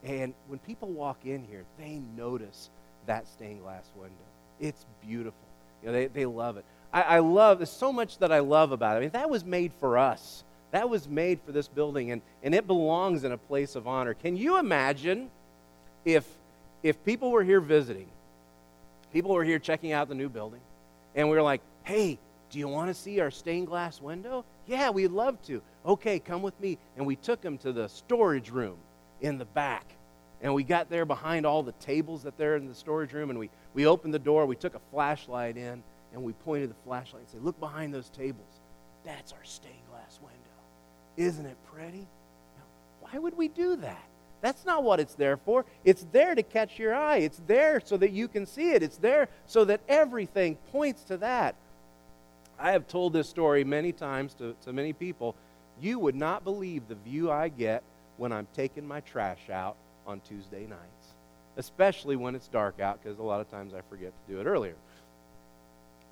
And 0.04 0.34
when 0.48 0.60
people 0.60 0.90
walk 0.90 1.20
in 1.24 1.46
here, 1.46 1.64
they 1.80 2.02
notice 2.18 2.70
that 3.06 3.30
stained 3.30 3.62
glass 3.62 3.90
window. 3.96 4.25
It's 4.60 4.86
beautiful. 5.08 5.48
You 5.82 5.88
know, 5.88 5.94
they, 5.94 6.08
they 6.08 6.25
love 6.25 6.58
it. 6.58 6.66
I, 6.92 7.02
I 7.02 7.20
love, 7.20 7.60
there's 7.60 7.72
so 7.72 7.94
much 7.94 8.18
that 8.18 8.32
I 8.32 8.40
love 8.40 8.74
about 8.74 8.96
it. 8.96 8.98
I 8.98 9.02
mean, 9.04 9.10
that 9.12 9.30
was 9.30 9.46
made 9.46 9.72
for 9.80 9.98
us. 9.98 10.44
That 10.72 10.89
was 10.89 11.07
made 11.07 11.39
for 11.45 11.51
this 11.51 11.67
building, 11.67 12.12
and, 12.12 12.22
and 12.43 12.53
it 12.53 12.67
belongs 12.67 13.24
in 13.24 13.31
a 13.31 13.38
place 13.38 13.75
of 13.75 13.88
honor. 13.88 14.13
Can 14.13 14.36
you 14.36 14.57
imagine 14.57 15.29
if, 16.03 16.25
if 16.84 17.03
people 17.05 17.31
were 17.31 17.43
here 17.43 17.62
visiting, 17.62 18.07
people 19.13 19.31
were 19.31 19.43
here 19.43 19.60
checking 19.60 19.91
out 19.93 20.10
the 20.10 20.15
new 20.15 20.29
building, 20.29 20.62
and 21.15 21.29
we 21.29 21.36
were 21.36 21.41
like, 21.41 21.62
hey, 21.84 22.19
do 22.50 22.60
you 22.60 22.67
want 22.67 22.89
to 22.89 22.93
see 22.93 23.19
our 23.19 23.31
stained 23.31 23.67
glass 23.67 24.01
window? 24.01 24.45
Yeah, 24.67 24.89
we'd 24.89 25.12
love 25.12 25.41
to. 25.48 25.62
Okay, 25.86 26.19
come 26.19 26.41
with 26.41 26.60
me. 26.60 26.77
And 26.98 27.05
we 27.05 27.15
took 27.15 27.41
them 27.41 27.57
to 27.60 27.72
the 27.72 27.88
storage 27.88 28.50
room 28.50 28.77
in 29.22 29.38
the 29.38 29.45
back. 29.45 29.86
And 30.41 30.53
we 30.53 30.63
got 30.63 30.89
there 30.89 31.05
behind 31.05 31.45
all 31.45 31.63
the 31.63 31.72
tables 31.74 32.24
that 32.24 32.38
they're 32.38 32.55
in 32.55 32.67
the 32.67 32.75
storage 32.75 33.13
room, 33.13 33.29
and 33.29 33.39
we, 33.39 33.50
we 33.74 33.88
opened 33.88 34.13
the 34.13 34.19
door. 34.19 34.45
We 34.45 34.55
took 34.55 34.75
a 34.75 34.81
flashlight 34.91 35.57
in, 35.57 35.81
and 36.13 36.24
we 36.24 36.34
pointed 36.34 36.69
the 36.69 36.81
flashlight 36.86 37.24
and 37.24 37.29
said, 37.29 37.43
Look 37.43 37.60
behind 37.60 37.93
those 37.93 38.10
tables. 38.10 38.62
That's 39.03 39.31
our 39.31 39.43
stained 39.43 39.75
glass 39.89 40.19
window. 40.22 40.45
Isn't 41.17 41.45
it 41.45 41.57
pretty? 41.74 42.07
why 43.15 43.19
would 43.19 43.38
we 43.38 43.48
do 43.48 43.75
that? 43.77 44.03
That's 44.41 44.65
not 44.65 44.84
what 44.84 45.00
it's 45.00 45.15
there 45.15 45.38
for. 45.38 45.65
It's 45.84 46.05
there 46.12 46.36
to 46.36 46.43
catch 46.43 46.77
your 46.77 46.93
eye. 46.93 47.17
It's 47.17 47.41
there 47.48 47.81
so 47.84 47.98
that 47.98 48.12
you 48.12 48.27
can 48.27 48.45
see 48.45 48.72
it. 48.72 48.84
It's 48.84 48.98
there 48.98 49.29
so 49.48 49.65
that 49.65 49.81
everything 49.88 50.55
points 50.72 51.03
to 51.05 51.17
that. 51.17 51.55
I 52.60 52.72
have 52.72 52.88
told 52.88 53.13
this 53.13 53.27
story 53.27 53.63
many 53.63 53.91
times 53.91 54.34
to, 54.36 54.55
to 54.65 54.74
many 54.74 54.93
people. 54.93 55.36
You 55.81 56.00
would 56.00 56.15
not 56.15 56.43
believe 56.43 56.88
the 56.88 56.95
view 56.95 57.31
I 57.31 57.50
get 57.50 57.84
when 58.17 58.31
I'm 58.31 58.48
taking 58.53 58.88
my 58.88 59.01
trash 59.01 59.50
out 59.51 59.75
on 60.07 60.22
Tuesday 60.22 60.65
nights, 60.65 61.15
especially 61.57 62.15
when 62.15 62.36
it's 62.36 62.48
dark 62.48 62.79
out, 62.79 63.01
because 63.01 63.19
a 63.19 63.24
lot 63.24 63.41
of 63.41 63.50
times 63.50 63.74
I 63.74 63.81
forget 63.89 64.13
to 64.13 64.34
do 64.34 64.39
it 64.39 64.45
earlier. 64.45 64.75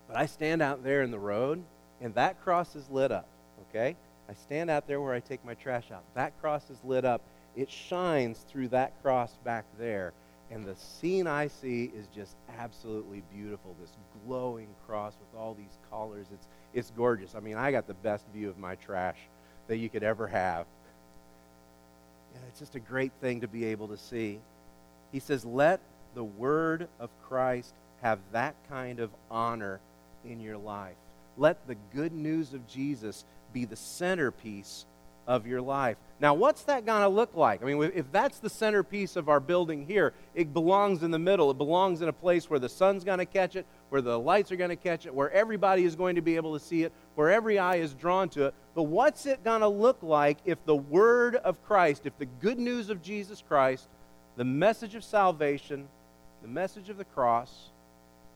But 0.08 0.18
I 0.18 0.26
stand 0.26 0.62
out 0.62 0.84
there 0.84 1.02
in 1.02 1.12
the 1.12 1.20
road, 1.20 1.64
and 2.02 2.14
that 2.16 2.44
cross 2.44 2.76
is 2.76 2.90
lit 2.90 3.12
up, 3.12 3.28
okay? 3.70 3.96
I 4.34 4.36
stand 4.46 4.72
out 4.72 4.88
there 4.88 5.00
where 5.00 5.14
I 5.14 5.20
take 5.20 5.46
my 5.46 5.54
trash 5.54 5.92
out. 5.92 6.04
That 6.16 6.40
cross 6.42 6.68
is 6.72 6.80
lit 6.84 7.06
up. 7.06 7.22
It 7.56 7.70
shines 7.70 8.44
through 8.50 8.70
that 8.70 9.00
cross 9.04 9.32
back 9.44 9.64
there. 9.78 10.12
And 10.50 10.66
the 10.66 10.76
scene 10.76 11.28
I 11.28 11.48
see 11.48 11.92
is 11.96 12.08
just 12.16 12.36
absolutely 12.58 13.22
beautiful. 13.32 13.76
This 13.80 13.92
glowing 14.26 14.70
cross 14.88 15.14
with 15.20 15.40
all 15.40 15.54
these 15.54 15.78
colors. 15.92 16.26
It's, 16.34 16.48
it's 16.74 16.92
gorgeous. 16.98 17.36
I 17.36 17.42
mean, 17.42 17.58
I 17.58 17.72
got 17.72 17.86
the 17.86 17.94
best 17.94 18.26
view 18.34 18.50
of 18.50 18.58
my 18.58 18.74
trash 18.76 19.18
that 19.68 19.78
you 19.78 19.88
could 19.88 20.02
ever 20.02 20.26
have. 20.26 20.66
And 22.34 22.44
it's 22.48 22.60
just 22.60 22.74
a 22.74 22.80
great 22.80 23.12
thing 23.22 23.42
to 23.42 23.48
be 23.48 23.66
able 23.66 23.90
to 23.90 23.98
see. 23.98 24.40
He 25.12 25.20
says, 25.20 25.46
Let 25.46 25.80
the 26.16 26.24
word 26.24 26.88
of 27.00 27.12
Christ 27.30 27.76
have 28.02 28.18
that 28.32 28.56
kind 28.68 29.00
of 29.00 29.12
honor 29.30 29.80
in 30.26 30.40
your 30.40 30.58
life. 30.58 30.96
Let 31.38 31.68
the 31.68 31.76
good 31.94 32.14
news 32.14 32.54
of 32.54 32.68
Jesus 32.68 33.26
be 33.54 33.66
the 33.66 33.76
centerpiece 33.76 34.86
of 35.28 35.48
your 35.48 35.62
life. 35.62 35.98
Now, 36.20 36.34
what's 36.34 36.64
that 36.64 36.86
going 36.86 37.02
to 37.02 37.08
look 37.08 37.36
like? 37.36 37.62
I 37.62 37.66
mean, 37.66 37.92
if 37.96 38.12
that's 38.12 38.40
the 38.40 38.50
centerpiece 38.50 39.16
of 39.16 39.30
our 39.30 39.40
building 39.40 39.86
here, 39.86 40.14
it 40.36 40.54
belongs 40.54 41.04
in 41.04 41.12
the 41.12 41.20
middle. 41.20 41.52
It 41.52 41.58
belongs 41.58 42.02
in 42.02 42.10
a 42.10 42.14
place 42.14 42.50
where 42.50 42.60
the 42.60 42.70
sun's 42.70 43.04
going 43.04 43.20
to 43.20 43.26
catch 43.26 43.56
it, 43.56 43.66
where 43.90 44.02
the 44.02 44.20
lights 44.20 44.52
are 44.52 44.56
going 44.56 44.70
to 44.70 44.76
catch 44.76 45.06
it, 45.06 45.14
where 45.14 45.32
everybody 45.32 45.84
is 45.84 45.96
going 45.96 46.16
to 46.16 46.22
be 46.22 46.36
able 46.36 46.58
to 46.58 46.64
see 46.64 46.84
it, 46.84 46.94
where 47.16 47.32
every 47.32 47.58
eye 47.58 47.76
is 47.76 47.94
drawn 47.94 48.30
to 48.30 48.48
it. 48.48 48.54
But 48.76 48.84
what's 48.84 49.26
it 49.26 49.44
going 49.44 49.62
to 49.62 49.68
look 49.68 49.98
like 50.02 50.40
if 50.46 50.64
the 50.66 50.76
word 50.76 51.36
of 51.36 51.64
Christ, 51.64 52.06
if 52.06 52.18
the 52.18 52.26
good 52.26 52.60
news 52.60 52.90
of 52.90 53.02
Jesus 53.02 53.44
Christ, 53.46 53.88
the 54.36 54.46
message 54.46 54.96
of 54.96 55.04
salvation, 55.04 55.88
the 56.42 56.48
message 56.48 56.90
of 56.90 56.98
the 56.98 57.06
cross, 57.06 57.70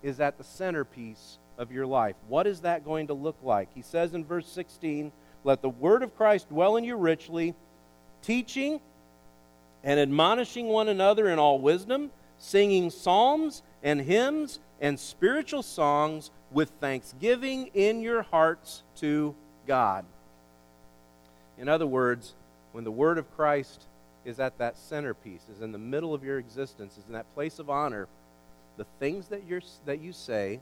is 0.03 0.19
at 0.19 0.37
the 0.37 0.43
centerpiece 0.43 1.39
of 1.57 1.71
your 1.71 1.85
life? 1.85 2.15
What 2.27 2.47
is 2.47 2.61
that 2.61 2.85
going 2.85 3.07
to 3.07 3.13
look 3.13 3.37
like? 3.43 3.69
He 3.73 3.81
says 3.81 4.13
in 4.13 4.25
verse 4.25 4.47
16, 4.47 5.11
let 5.43 5.61
the 5.61 5.69
word 5.69 6.03
of 6.03 6.15
Christ 6.15 6.49
dwell 6.49 6.77
in 6.77 6.83
you 6.83 6.95
richly, 6.95 7.55
teaching 8.21 8.79
and 9.83 9.99
admonishing 9.99 10.67
one 10.67 10.89
another 10.89 11.29
in 11.29 11.39
all 11.39 11.59
wisdom, 11.59 12.11
singing 12.37 12.89
psalms 12.89 13.63
and 13.83 14.01
hymns 14.01 14.59
and 14.81 14.99
spiritual 14.99 15.63
songs 15.63 16.31
with 16.51 16.69
thanksgiving 16.79 17.69
in 17.73 18.01
your 18.01 18.23
hearts 18.23 18.83
to 18.97 19.35
God. 19.65 20.05
In 21.57 21.67
other 21.67 21.87
words, 21.87 22.35
when 22.71 22.83
the 22.83 22.91
word 22.91 23.17
of 23.17 23.33
Christ 23.35 23.85
is 24.25 24.39
at 24.39 24.57
that 24.57 24.77
centerpiece, 24.77 25.43
is 25.49 25.61
in 25.61 25.71
the 25.71 25.77
middle 25.77 26.13
of 26.13 26.23
your 26.23 26.37
existence, 26.37 26.97
is 26.97 27.05
in 27.07 27.13
that 27.13 27.33
place 27.33 27.59
of 27.59 27.69
honor, 27.69 28.07
the 28.75 28.85
things 28.99 29.27
that, 29.29 29.43
you're, 29.47 29.61
that 29.85 29.99
you 30.01 30.11
say, 30.11 30.59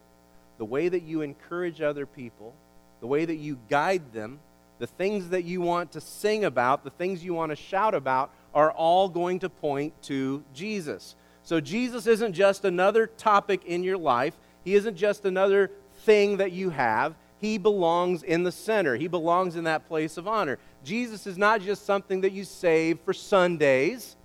the 0.58 0.65
way 0.65 0.89
that 0.89 1.04
you 1.04 1.22
encourage 1.22 1.82
other 1.82 2.06
people, 2.06 2.54
the 3.02 3.08
way 3.08 3.26
that 3.26 3.36
you 3.36 3.58
guide 3.70 4.13
them, 4.13 4.39
the 4.80 4.88
things 4.88 5.30
that 5.30 5.44
you 5.44 5.62
want 5.62 5.91
to 5.94 6.02
sing 6.02 6.46
about, 6.46 6.84
the 6.84 6.89
things 6.89 7.24
you 7.24 7.34
want 7.34 7.52
to 7.52 7.56
shout 7.56 7.94
about, 7.94 8.32
are 8.54 8.72
all 8.72 9.10
going 9.10 9.39
to 9.39 9.50
point 9.50 9.94
to 10.04 10.44
Jesus. 10.54 11.15
So 11.44 11.60
Jesus 11.60 12.08
isn't 12.08 12.34
just 12.34 12.65
another 12.65 13.08
topic 13.08 13.65
in 13.65 13.84
your 13.84 13.98
life, 13.98 14.36
He 14.63 14.76
isn't 14.76 14.96
just 14.96 15.26
another 15.26 15.72
thing 16.04 16.38
that 16.38 16.52
you 16.52 16.70
have. 16.72 17.15
He 17.39 17.58
belongs 17.58 18.24
in 18.24 18.44
the 18.44 18.52
center, 18.52 18.96
He 18.96 19.08
belongs 19.08 19.56
in 19.56 19.65
that 19.65 19.88
place 19.88 20.18
of 20.18 20.28
honor. 20.28 20.58
Jesus 20.84 21.28
is 21.28 21.38
not 21.38 21.62
just 21.62 21.86
something 21.86 22.22
that 22.22 22.32
you 22.32 22.44
save 22.44 23.00
for 23.02 23.13
Sundays. 23.13 24.15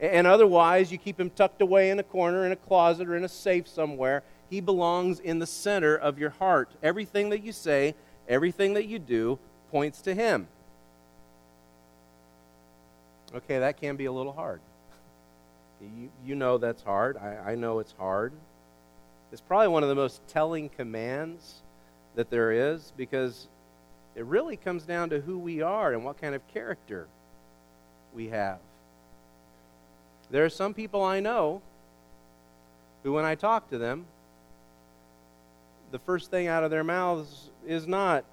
And 0.00 0.26
otherwise, 0.26 0.90
you 0.90 0.98
keep 0.98 1.18
him 1.18 1.30
tucked 1.30 1.62
away 1.62 1.90
in 1.90 1.98
a 1.98 2.02
corner, 2.02 2.44
in 2.44 2.52
a 2.52 2.56
closet, 2.56 3.08
or 3.08 3.16
in 3.16 3.24
a 3.24 3.28
safe 3.28 3.68
somewhere. 3.68 4.22
He 4.50 4.60
belongs 4.60 5.20
in 5.20 5.38
the 5.38 5.46
center 5.46 5.96
of 5.96 6.18
your 6.18 6.30
heart. 6.30 6.70
Everything 6.82 7.30
that 7.30 7.42
you 7.42 7.52
say, 7.52 7.94
everything 8.28 8.74
that 8.74 8.86
you 8.86 8.98
do 8.98 9.38
points 9.70 10.00
to 10.02 10.14
Him. 10.14 10.48
Okay, 13.34 13.58
that 13.58 13.80
can 13.80 13.96
be 13.96 14.04
a 14.04 14.12
little 14.12 14.32
hard. 14.32 14.60
You, 15.80 16.10
you 16.24 16.34
know 16.34 16.58
that's 16.58 16.82
hard. 16.82 17.16
I, 17.16 17.52
I 17.52 17.54
know 17.56 17.80
it's 17.80 17.94
hard. 17.98 18.32
It's 19.32 19.40
probably 19.40 19.68
one 19.68 19.82
of 19.82 19.88
the 19.88 19.94
most 19.94 20.20
telling 20.28 20.68
commands 20.68 21.62
that 22.14 22.30
there 22.30 22.52
is 22.52 22.92
because 22.96 23.48
it 24.14 24.24
really 24.24 24.56
comes 24.56 24.84
down 24.84 25.10
to 25.10 25.20
who 25.20 25.38
we 25.38 25.60
are 25.60 25.92
and 25.92 26.04
what 26.04 26.20
kind 26.20 26.34
of 26.34 26.46
character 26.48 27.08
we 28.14 28.28
have. 28.28 28.58
There 30.30 30.44
are 30.44 30.50
some 30.50 30.72
people 30.72 31.02
I 31.02 31.20
know 31.20 31.60
who, 33.02 33.12
when 33.12 33.24
I 33.24 33.34
talk 33.34 33.68
to 33.70 33.78
them, 33.78 34.06
the 35.94 36.00
first 36.00 36.28
thing 36.28 36.48
out 36.48 36.64
of 36.64 36.72
their 36.72 36.82
mouths 36.82 37.50
is 37.64 37.86
not 37.86 38.24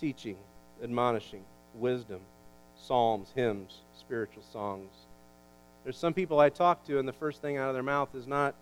teaching, 0.00 0.36
admonishing, 0.82 1.44
wisdom, 1.76 2.18
psalms, 2.76 3.28
hymns, 3.36 3.82
spiritual 3.96 4.42
songs. 4.52 4.90
There's 5.84 5.96
some 5.96 6.12
people 6.12 6.40
I 6.40 6.48
talk 6.48 6.84
to, 6.88 6.98
and 6.98 7.06
the 7.06 7.12
first 7.12 7.40
thing 7.40 7.56
out 7.56 7.68
of 7.68 7.74
their 7.74 7.84
mouth 7.84 8.16
is 8.16 8.26
not 8.26 8.56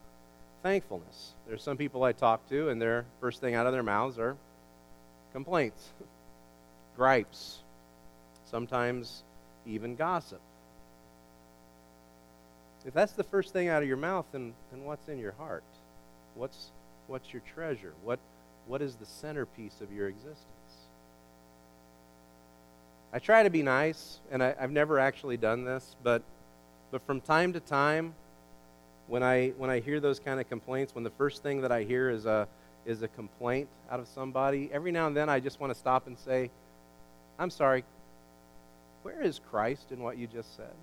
thankfulness. 0.63 1.33
There's 1.49 1.63
some 1.63 1.79
people 1.79 2.05
I 2.05 2.13
talk 2.13 2.47
to, 2.51 2.69
and 2.69 2.79
their 2.79 3.07
first 3.23 3.41
thing 3.41 3.55
out 3.55 3.67
of 3.67 3.73
their 3.73 3.83
mouths 3.83 4.19
are 4.19 4.37
complaints, 5.33 5.89
gripes, 6.95 7.61
sometimes 8.51 9.23
even 9.65 9.97
gossip. 9.97 10.43
If 12.85 12.93
that's 12.93 13.13
the 13.13 13.25
first 13.25 13.55
thing 13.55 13.69
out 13.69 13.81
of 13.81 13.89
your 13.89 13.97
mouth, 13.97 14.27
then, 14.31 14.53
then 14.71 14.85
what's 14.85 15.09
in 15.09 15.19
your 15.19 15.33
heart? 15.33 15.65
What's, 16.35 16.71
what's 17.07 17.33
your 17.33 17.43
treasure? 17.55 17.93
What, 18.05 18.19
what 18.67 18.83
is 18.83 18.97
the 18.97 19.07
centerpiece 19.07 19.81
of 19.81 19.93
your 19.93 20.09
existence? 20.09 20.43
I 23.13 23.19
try 23.19 23.43
to 23.43 23.51
be 23.51 23.63
nice, 23.63 24.19
and 24.31 24.43
I, 24.43 24.55
have 24.59 24.71
never 24.71 24.99
actually 24.99 25.37
done 25.37 25.65
this, 25.65 25.97
but, 26.03 26.23
but 26.91 27.07
from 27.07 27.21
time 27.21 27.53
to 27.55 27.61
time, 27.61 28.15
when 29.07 29.23
I, 29.23 29.51
when 29.57 29.71
I 29.71 29.81
hear 29.81 30.01
those 30.01 30.19
kind 30.19 30.41
of 30.41 30.49
complaints, 30.49 30.95
when 30.95 31.05
the 31.05 31.11
first 31.11 31.43
thing 31.43 31.61
that 31.63 31.73
I 31.73 31.85
hear 31.85 32.11
is 32.11 32.27
a, 32.27 32.49
is 32.85 33.03
a 33.03 33.09
complaint 33.09 33.69
out 33.91 34.01
of 34.01 34.09
somebody, 34.09 34.69
every 34.73 34.93
now 34.93 35.07
and 35.07 35.17
then 35.17 35.29
I 35.29 35.41
just 35.41 35.61
want 35.61 35.73
to 35.73 35.79
stop 35.79 36.07
and 36.07 36.19
say, 36.19 36.51
I'm 37.39 37.51
sorry, 37.51 37.85
where 39.03 39.23
is 39.23 39.41
Christ 39.51 39.93
in 39.93 40.01
what 40.01 40.19
you 40.19 40.27
just 40.27 40.57
said? 40.57 40.75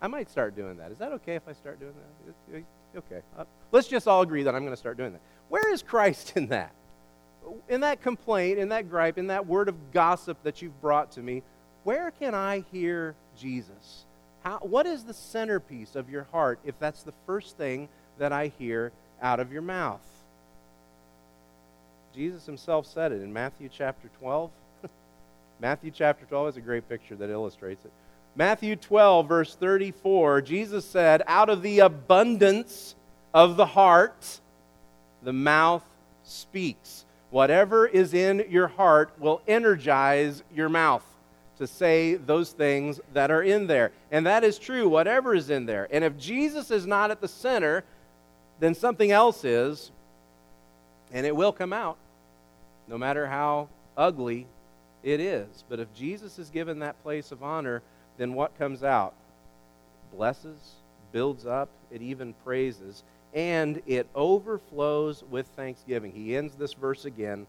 I 0.00 0.08
might 0.08 0.30
start 0.30 0.56
doing 0.56 0.78
that. 0.78 0.90
Is 0.90 0.98
that 0.98 1.12
okay 1.12 1.36
if 1.36 1.46
I 1.46 1.52
start 1.52 1.78
doing 1.78 1.92
that? 1.92 2.64
Okay. 2.96 3.22
Uh, 3.36 3.44
let's 3.70 3.88
just 3.88 4.06
all 4.06 4.22
agree 4.22 4.42
that 4.42 4.54
I'm 4.54 4.62
going 4.62 4.72
to 4.72 4.80
start 4.80 4.96
doing 4.96 5.12
that. 5.12 5.20
Where 5.48 5.72
is 5.72 5.82
Christ 5.82 6.32
in 6.36 6.48
that? 6.48 6.72
in 7.68 7.80
that 7.80 8.02
complaint, 8.02 8.58
in 8.58 8.68
that 8.70 8.88
gripe, 8.88 9.18
in 9.18 9.28
that 9.28 9.46
word 9.46 9.68
of 9.68 9.92
gossip 9.92 10.38
that 10.42 10.62
you've 10.62 10.80
brought 10.80 11.12
to 11.12 11.20
me, 11.20 11.42
where 11.84 12.10
can 12.12 12.34
I 12.34 12.64
hear 12.72 13.14
Jesus? 13.36 14.04
How, 14.42 14.58
what 14.58 14.86
is 14.86 15.04
the 15.04 15.14
centerpiece 15.14 15.96
of 15.96 16.10
your 16.10 16.24
heart 16.32 16.58
if 16.64 16.78
that's 16.78 17.02
the 17.02 17.12
first 17.26 17.56
thing 17.56 17.88
that 18.18 18.32
I 18.32 18.52
hear 18.58 18.92
out 19.20 19.40
of 19.40 19.52
your 19.52 19.62
mouth? 19.62 20.00
Jesus 22.14 22.44
himself 22.44 22.86
said 22.86 23.12
it 23.12 23.22
in 23.22 23.32
Matthew 23.32 23.68
chapter 23.72 24.10
12. 24.20 24.50
Matthew 25.60 25.90
chapter 25.90 26.24
12 26.26 26.48
is 26.48 26.56
a 26.56 26.60
great 26.60 26.88
picture 26.88 27.16
that 27.16 27.30
illustrates 27.30 27.84
it. 27.84 27.92
Matthew 28.34 28.76
12, 28.76 29.28
verse 29.28 29.54
34, 29.54 30.40
Jesus 30.40 30.86
said, 30.86 31.22
Out 31.26 31.50
of 31.50 31.60
the 31.60 31.80
abundance 31.80 32.94
of 33.34 33.56
the 33.56 33.66
heart, 33.66 34.40
the 35.22 35.32
mouth 35.32 35.84
speaks. 36.24 37.04
Whatever 37.30 37.86
is 37.86 38.14
in 38.14 38.46
your 38.48 38.68
heart 38.68 39.12
will 39.18 39.42
energize 39.46 40.42
your 40.54 40.68
mouth 40.68 41.04
to 41.58 41.66
say 41.66 42.14
those 42.14 42.52
things 42.52 43.00
that 43.12 43.30
are 43.30 43.42
in 43.42 43.66
there. 43.66 43.92
And 44.10 44.26
that 44.26 44.44
is 44.44 44.58
true, 44.58 44.88
whatever 44.88 45.34
is 45.34 45.50
in 45.50 45.66
there. 45.66 45.86
And 45.90 46.02
if 46.02 46.18
Jesus 46.18 46.70
is 46.70 46.86
not 46.86 47.10
at 47.10 47.20
the 47.20 47.28
center, 47.28 47.84
then 48.60 48.74
something 48.74 49.10
else 49.10 49.44
is, 49.44 49.90
and 51.12 51.26
it 51.26 51.36
will 51.36 51.52
come 51.52 51.72
out, 51.72 51.98
no 52.88 52.96
matter 52.96 53.26
how 53.26 53.68
ugly 53.96 54.46
it 55.02 55.20
is. 55.20 55.64
But 55.68 55.80
if 55.80 55.92
Jesus 55.94 56.38
is 56.38 56.48
given 56.48 56.78
that 56.78 57.02
place 57.02 57.32
of 57.32 57.42
honor, 57.42 57.82
then 58.18 58.34
what 58.34 58.58
comes 58.58 58.82
out? 58.82 59.14
Blesses, 60.14 60.58
builds 61.12 61.46
up, 61.46 61.68
it 61.90 62.02
even 62.02 62.34
praises, 62.44 63.02
and 63.34 63.80
it 63.86 64.06
overflows 64.14 65.24
with 65.30 65.46
thanksgiving. 65.56 66.12
He 66.12 66.36
ends 66.36 66.54
this 66.54 66.74
verse 66.74 67.04
again 67.04 67.46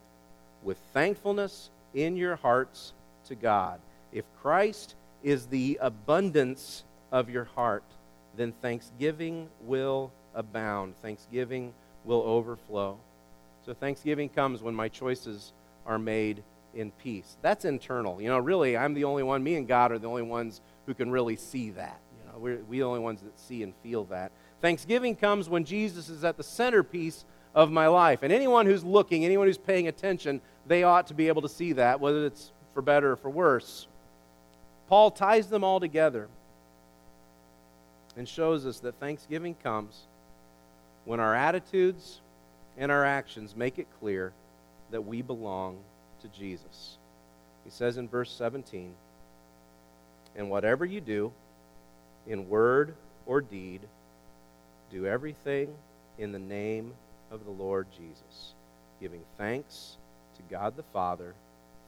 with 0.64 0.78
thankfulness 0.94 1.70
in 1.94 2.16
your 2.16 2.38
hearts 2.38 2.94
to 3.28 3.36
God. 3.36 3.80
If 4.12 4.26
Christ 4.42 4.96
is 5.24 5.48
the 5.48 5.80
abundance 5.82 6.84
of 7.12 7.30
your 7.30 7.46
heart, 7.46 7.84
then 8.36 8.54
thanksgiving 8.62 9.50
will 9.62 10.12
abound. 10.34 10.96
Thanksgiving 11.02 11.74
will 12.06 12.22
overflow. 12.22 12.98
So 13.66 13.74
thanksgiving 13.74 14.30
comes 14.30 14.62
when 14.62 14.76
my 14.76 14.90
choices 14.90 15.54
are 15.86 16.00
made 16.00 16.44
in 16.74 16.92
peace. 16.92 17.38
That's 17.42 17.66
internal. 17.66 18.22
You 18.22 18.30
know, 18.30 18.40
really, 18.40 18.78
I'm 18.78 18.94
the 18.94 19.04
only 19.04 19.24
one, 19.24 19.44
me 19.44 19.56
and 19.56 19.68
God 19.68 19.92
are 19.92 20.00
the 20.00 20.08
only 20.08 20.24
ones 20.24 20.62
who 20.86 20.94
can 20.94 21.12
really 21.12 21.36
see 21.36 21.72
that. 21.72 22.00
You 22.20 22.32
know, 22.32 22.40
we're, 22.40 22.64
we're 22.68 22.82
the 22.82 22.84
only 22.84 23.00
ones 23.00 23.22
that 23.22 23.40
see 23.40 23.64
and 23.64 23.74
feel 23.84 24.06
that. 24.06 24.32
Thanksgiving 24.62 25.16
comes 25.16 25.50
when 25.50 25.66
Jesus 25.66 26.10
is 26.10 26.24
at 26.24 26.38
the 26.38 26.44
centerpiece 26.44 27.26
of 27.54 27.72
my 27.72 27.88
life. 27.88 28.24
And 28.24 28.34
anyone 28.34 28.66
who's 28.66 28.84
looking, 28.84 29.26
anyone 29.26 29.48
who's 29.48 29.58
paying 29.58 29.88
attention, 29.88 30.42
they 30.66 30.84
ought 30.84 31.08
to 31.08 31.14
be 31.14 31.28
able 31.28 31.42
to 31.44 31.50
see 31.50 31.74
that, 31.74 32.00
whether 32.00 32.26
it's 32.26 32.52
for 32.74 32.82
better 32.82 33.12
or 33.12 33.16
for 33.16 33.30
worse. 33.30 33.88
Paul 34.88 35.12
ties 35.12 35.48
them 35.48 35.64
all 35.64 35.80
together 35.80 36.28
and 38.16 38.28
shows 38.28 38.66
us 38.66 38.80
that 38.80 39.00
thanksgiving 39.00 39.56
comes 39.56 40.04
when 41.06 41.20
our 41.20 41.36
attitudes 41.36 42.22
and 42.78 42.92
our 42.92 43.04
actions 43.04 43.56
make 43.56 43.80
it 43.80 43.88
clear 44.00 44.34
that 44.92 45.02
we 45.02 45.22
belong 45.22 45.78
to 46.24 46.28
Jesus. 46.30 46.98
He 47.64 47.70
says 47.70 47.98
in 47.98 48.10
verse 48.10 48.32
17, 48.32 48.94
And 50.36 50.50
whatever 50.50 50.86
you 50.86 51.00
do, 51.00 51.32
in 52.28 52.50
word 52.50 52.96
or 53.26 53.42
deed, 53.42 53.82
do 54.92 55.06
everything 55.06 55.74
in 56.18 56.32
the 56.32 56.40
name 56.40 56.94
of 57.32 57.46
the 57.46 57.52
Lord 57.52 57.88
Jesus, 57.98 58.54
giving 59.00 59.22
thanks 59.38 59.98
to 60.36 60.42
God 60.54 60.76
the 60.76 60.84
Father 60.84 61.34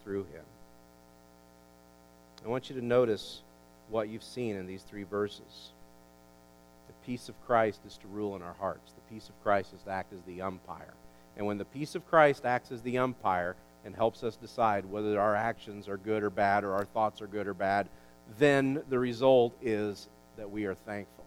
through 0.04 0.24
him. 0.24 0.44
I 2.46 2.48
want 2.48 2.70
you 2.70 2.76
to 2.76 2.86
notice 2.86 3.42
what 3.90 4.10
you've 4.10 4.24
seen 4.24 4.56
in 4.56 4.68
these 4.68 4.84
three 4.84 5.04
verses. 5.04 5.72
The 6.88 6.94
peace 7.06 7.30
of 7.30 7.36
Christ 7.46 7.80
is 7.88 7.98
to 7.98 8.08
rule 8.08 8.36
in 8.36 8.42
our 8.42 8.56
hearts. 8.60 8.92
The 8.92 9.14
peace 9.14 9.30
of 9.30 9.44
Christ 9.44 9.74
is 9.74 9.82
to 9.84 9.92
act 9.92 10.14
as 10.14 10.22
the 10.24 10.42
umpire. 10.42 10.94
And 11.38 11.46
when 11.46 11.58
the 11.58 11.66
peace 11.66 11.96
of 11.96 12.08
Christ 12.08 12.46
acts 12.46 12.72
as 12.72 12.82
the 12.82 12.98
umpire 12.98 13.56
and 13.86 13.96
helps 13.96 14.24
us 14.24 14.36
decide 14.36 14.86
whether 14.86 15.20
our 15.20 15.36
actions 15.36 15.88
are 15.88 15.98
good 15.98 16.24
or 16.24 16.30
bad 16.30 16.64
or 16.64 16.74
our 16.74 16.86
thoughts 16.86 17.22
are 17.22 17.28
good 17.28 17.48
or 17.48 17.54
bad, 17.54 17.88
then 18.40 18.82
the 18.90 19.00
result 19.00 19.56
is 19.62 20.10
that 20.38 20.50
we 20.50 20.66
are 20.66 20.74
thankful. 20.74 21.24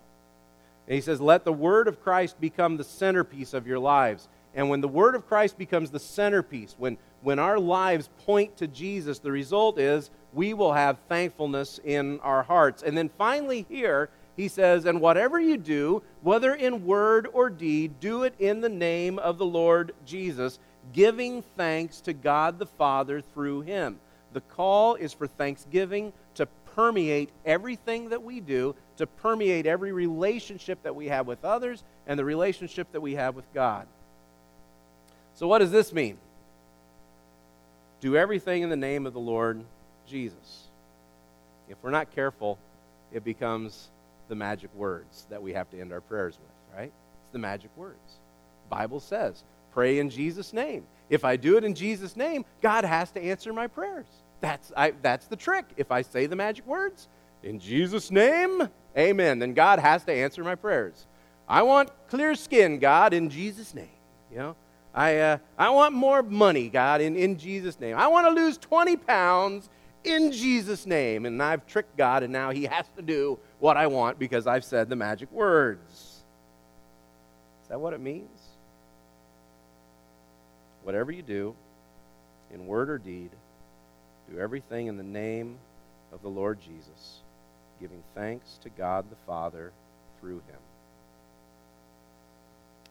And 0.86 0.94
he 0.94 1.00
says, 1.00 1.20
Let 1.20 1.44
the 1.44 1.52
word 1.52 1.86
of 1.86 2.02
Christ 2.02 2.40
become 2.40 2.76
the 2.76 2.84
centerpiece 2.84 3.54
of 3.54 3.66
your 3.66 3.78
lives. 3.78 4.28
And 4.54 4.70
when 4.70 4.80
the 4.80 4.88
word 4.88 5.14
of 5.14 5.28
Christ 5.28 5.56
becomes 5.58 5.90
the 5.90 6.00
centerpiece, 6.00 6.74
when, 6.78 6.96
when 7.22 7.38
our 7.38 7.58
lives 7.58 8.08
point 8.24 8.56
to 8.56 8.66
Jesus, 8.66 9.18
the 9.18 9.30
result 9.30 9.78
is 9.78 10.10
we 10.32 10.54
will 10.54 10.72
have 10.72 10.98
thankfulness 11.08 11.78
in 11.84 12.18
our 12.20 12.42
hearts. 12.42 12.82
And 12.82 12.96
then 12.96 13.10
finally, 13.18 13.66
here, 13.68 14.08
he 14.36 14.48
says, 14.48 14.84
And 14.84 15.00
whatever 15.00 15.38
you 15.38 15.58
do, 15.58 16.02
whether 16.22 16.54
in 16.54 16.86
word 16.86 17.28
or 17.32 17.50
deed, 17.50 18.00
do 18.00 18.24
it 18.24 18.34
in 18.38 18.60
the 18.60 18.68
name 18.68 19.18
of 19.18 19.36
the 19.36 19.46
Lord 19.46 19.94
Jesus, 20.06 20.58
giving 20.92 21.42
thanks 21.56 22.00
to 22.02 22.12
God 22.12 22.58
the 22.58 22.66
Father 22.66 23.20
through 23.20 23.62
him. 23.62 23.98
The 24.32 24.40
call 24.40 24.94
is 24.94 25.12
for 25.12 25.26
thanksgiving 25.26 26.12
to 26.34 26.46
permeate 26.74 27.30
everything 27.44 28.10
that 28.10 28.22
we 28.22 28.40
do, 28.40 28.74
to 28.98 29.06
permeate 29.06 29.66
every 29.66 29.92
relationship 29.92 30.82
that 30.82 30.94
we 30.94 31.06
have 31.06 31.26
with 31.26 31.44
others 31.44 31.82
and 32.06 32.18
the 32.18 32.24
relationship 32.24 32.92
that 32.92 33.00
we 33.00 33.14
have 33.14 33.34
with 33.34 33.52
God. 33.52 33.86
So, 35.34 35.46
what 35.46 35.58
does 35.58 35.70
this 35.70 35.92
mean? 35.92 36.18
Do 38.00 38.16
everything 38.16 38.62
in 38.62 38.70
the 38.70 38.76
name 38.76 39.06
of 39.06 39.12
the 39.12 39.20
Lord 39.20 39.64
Jesus. 40.06 40.68
If 41.68 41.76
we're 41.82 41.90
not 41.90 42.14
careful, 42.14 42.58
it 43.12 43.24
becomes 43.24 43.88
the 44.28 44.34
magic 44.34 44.74
words 44.74 45.26
that 45.30 45.42
we 45.42 45.52
have 45.52 45.70
to 45.70 45.80
end 45.80 45.92
our 45.92 46.00
prayers 46.00 46.38
with, 46.38 46.78
right? 46.78 46.92
It's 47.22 47.32
the 47.32 47.38
magic 47.38 47.70
words. 47.76 48.18
Bible 48.68 49.00
says, 49.00 49.42
pray 49.78 50.00
in 50.00 50.10
Jesus' 50.10 50.52
name. 50.52 50.84
If 51.08 51.24
I 51.24 51.36
do 51.36 51.56
it 51.56 51.62
in 51.62 51.72
Jesus' 51.72 52.16
name, 52.16 52.44
God 52.60 52.84
has 52.84 53.12
to 53.12 53.22
answer 53.22 53.52
my 53.52 53.68
prayers. 53.68 54.08
That's, 54.40 54.72
I, 54.76 54.92
that's 55.02 55.28
the 55.28 55.36
trick. 55.36 55.66
If 55.76 55.92
I 55.92 56.02
say 56.02 56.26
the 56.26 56.34
magic 56.34 56.66
words, 56.66 57.06
in 57.44 57.60
Jesus' 57.60 58.10
name, 58.10 58.68
amen, 58.96 59.38
then 59.38 59.54
God 59.54 59.78
has 59.78 60.02
to 60.06 60.12
answer 60.12 60.42
my 60.42 60.56
prayers. 60.56 61.06
I 61.48 61.62
want 61.62 61.90
clear 62.08 62.34
skin, 62.34 62.80
God, 62.80 63.14
in 63.14 63.30
Jesus' 63.30 63.72
name. 63.72 64.00
You 64.32 64.38
know, 64.38 64.56
I, 64.92 65.16
uh, 65.18 65.38
I 65.56 65.70
want 65.70 65.94
more 65.94 66.24
money, 66.24 66.68
God, 66.68 67.00
in, 67.00 67.14
in 67.14 67.38
Jesus' 67.38 67.78
name. 67.78 67.96
I 67.96 68.08
want 68.08 68.26
to 68.26 68.32
lose 68.32 68.58
20 68.58 68.96
pounds 68.96 69.70
in 70.02 70.32
Jesus' 70.32 70.86
name. 70.86 71.24
And 71.24 71.40
I've 71.40 71.64
tricked 71.68 71.96
God, 71.96 72.24
and 72.24 72.32
now 72.32 72.50
He 72.50 72.64
has 72.64 72.86
to 72.96 73.02
do 73.02 73.38
what 73.60 73.76
I 73.76 73.86
want 73.86 74.18
because 74.18 74.48
I've 74.48 74.64
said 74.64 74.88
the 74.88 74.96
magic 74.96 75.30
words. 75.30 75.92
Is 77.62 77.68
that 77.68 77.80
what 77.80 77.92
it 77.92 78.00
means? 78.00 78.37
Whatever 80.88 81.12
you 81.12 81.20
do, 81.20 81.54
in 82.50 82.66
word 82.66 82.88
or 82.88 82.96
deed, 82.96 83.28
do 84.32 84.38
everything 84.38 84.86
in 84.86 84.96
the 84.96 85.02
name 85.02 85.58
of 86.14 86.22
the 86.22 86.30
Lord 86.30 86.62
Jesus, 86.62 87.18
giving 87.78 88.02
thanks 88.14 88.58
to 88.62 88.70
God 88.70 89.04
the 89.10 89.16
Father 89.26 89.70
through 90.18 90.36
him. 90.36 90.60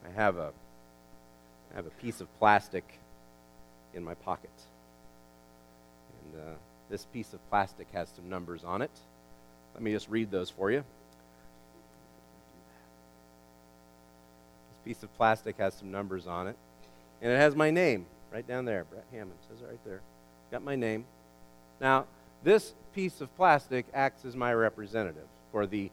I 0.05 0.11
have 0.11 0.37
a 0.37 0.51
I 1.71 1.75
have 1.75 1.87
a 1.87 1.89
piece 1.89 2.21
of 2.21 2.27
plastic 2.37 2.83
in 3.95 4.03
my 4.03 4.13
pocket. 4.13 4.51
And 6.21 6.39
uh, 6.39 6.55
this 6.91 7.03
piece 7.05 7.33
of 7.33 7.39
plastic 7.49 7.87
has 7.93 8.09
some 8.15 8.29
numbers 8.29 8.63
on 8.63 8.83
it. 8.83 8.91
Let 9.73 9.81
me 9.81 9.91
just 9.91 10.07
read 10.07 10.29
those 10.29 10.51
for 10.51 10.69
you. 10.69 10.83
This 14.69 14.85
piece 14.85 15.01
of 15.01 15.11
plastic 15.17 15.57
has 15.57 15.73
some 15.73 15.89
numbers 15.89 16.27
on 16.27 16.45
it. 16.45 16.57
And 17.21 17.31
it 17.31 17.37
has 17.37 17.55
my 17.55 17.71
name 17.71 18.05
right 18.31 18.47
down 18.47 18.65
there. 18.65 18.85
Brett 18.85 19.05
Hammond 19.11 19.39
says 19.49 19.61
it 19.61 19.67
right 19.67 19.85
there. 19.85 20.01
Got 20.51 20.63
my 20.63 20.75
name. 20.75 21.05
Now, 21.79 22.05
this 22.43 22.73
piece 22.93 23.21
of 23.21 23.35
plastic 23.35 23.85
acts 23.93 24.25
as 24.25 24.35
my 24.35 24.53
representative 24.53 25.27
for 25.51 25.65
the 25.65 25.89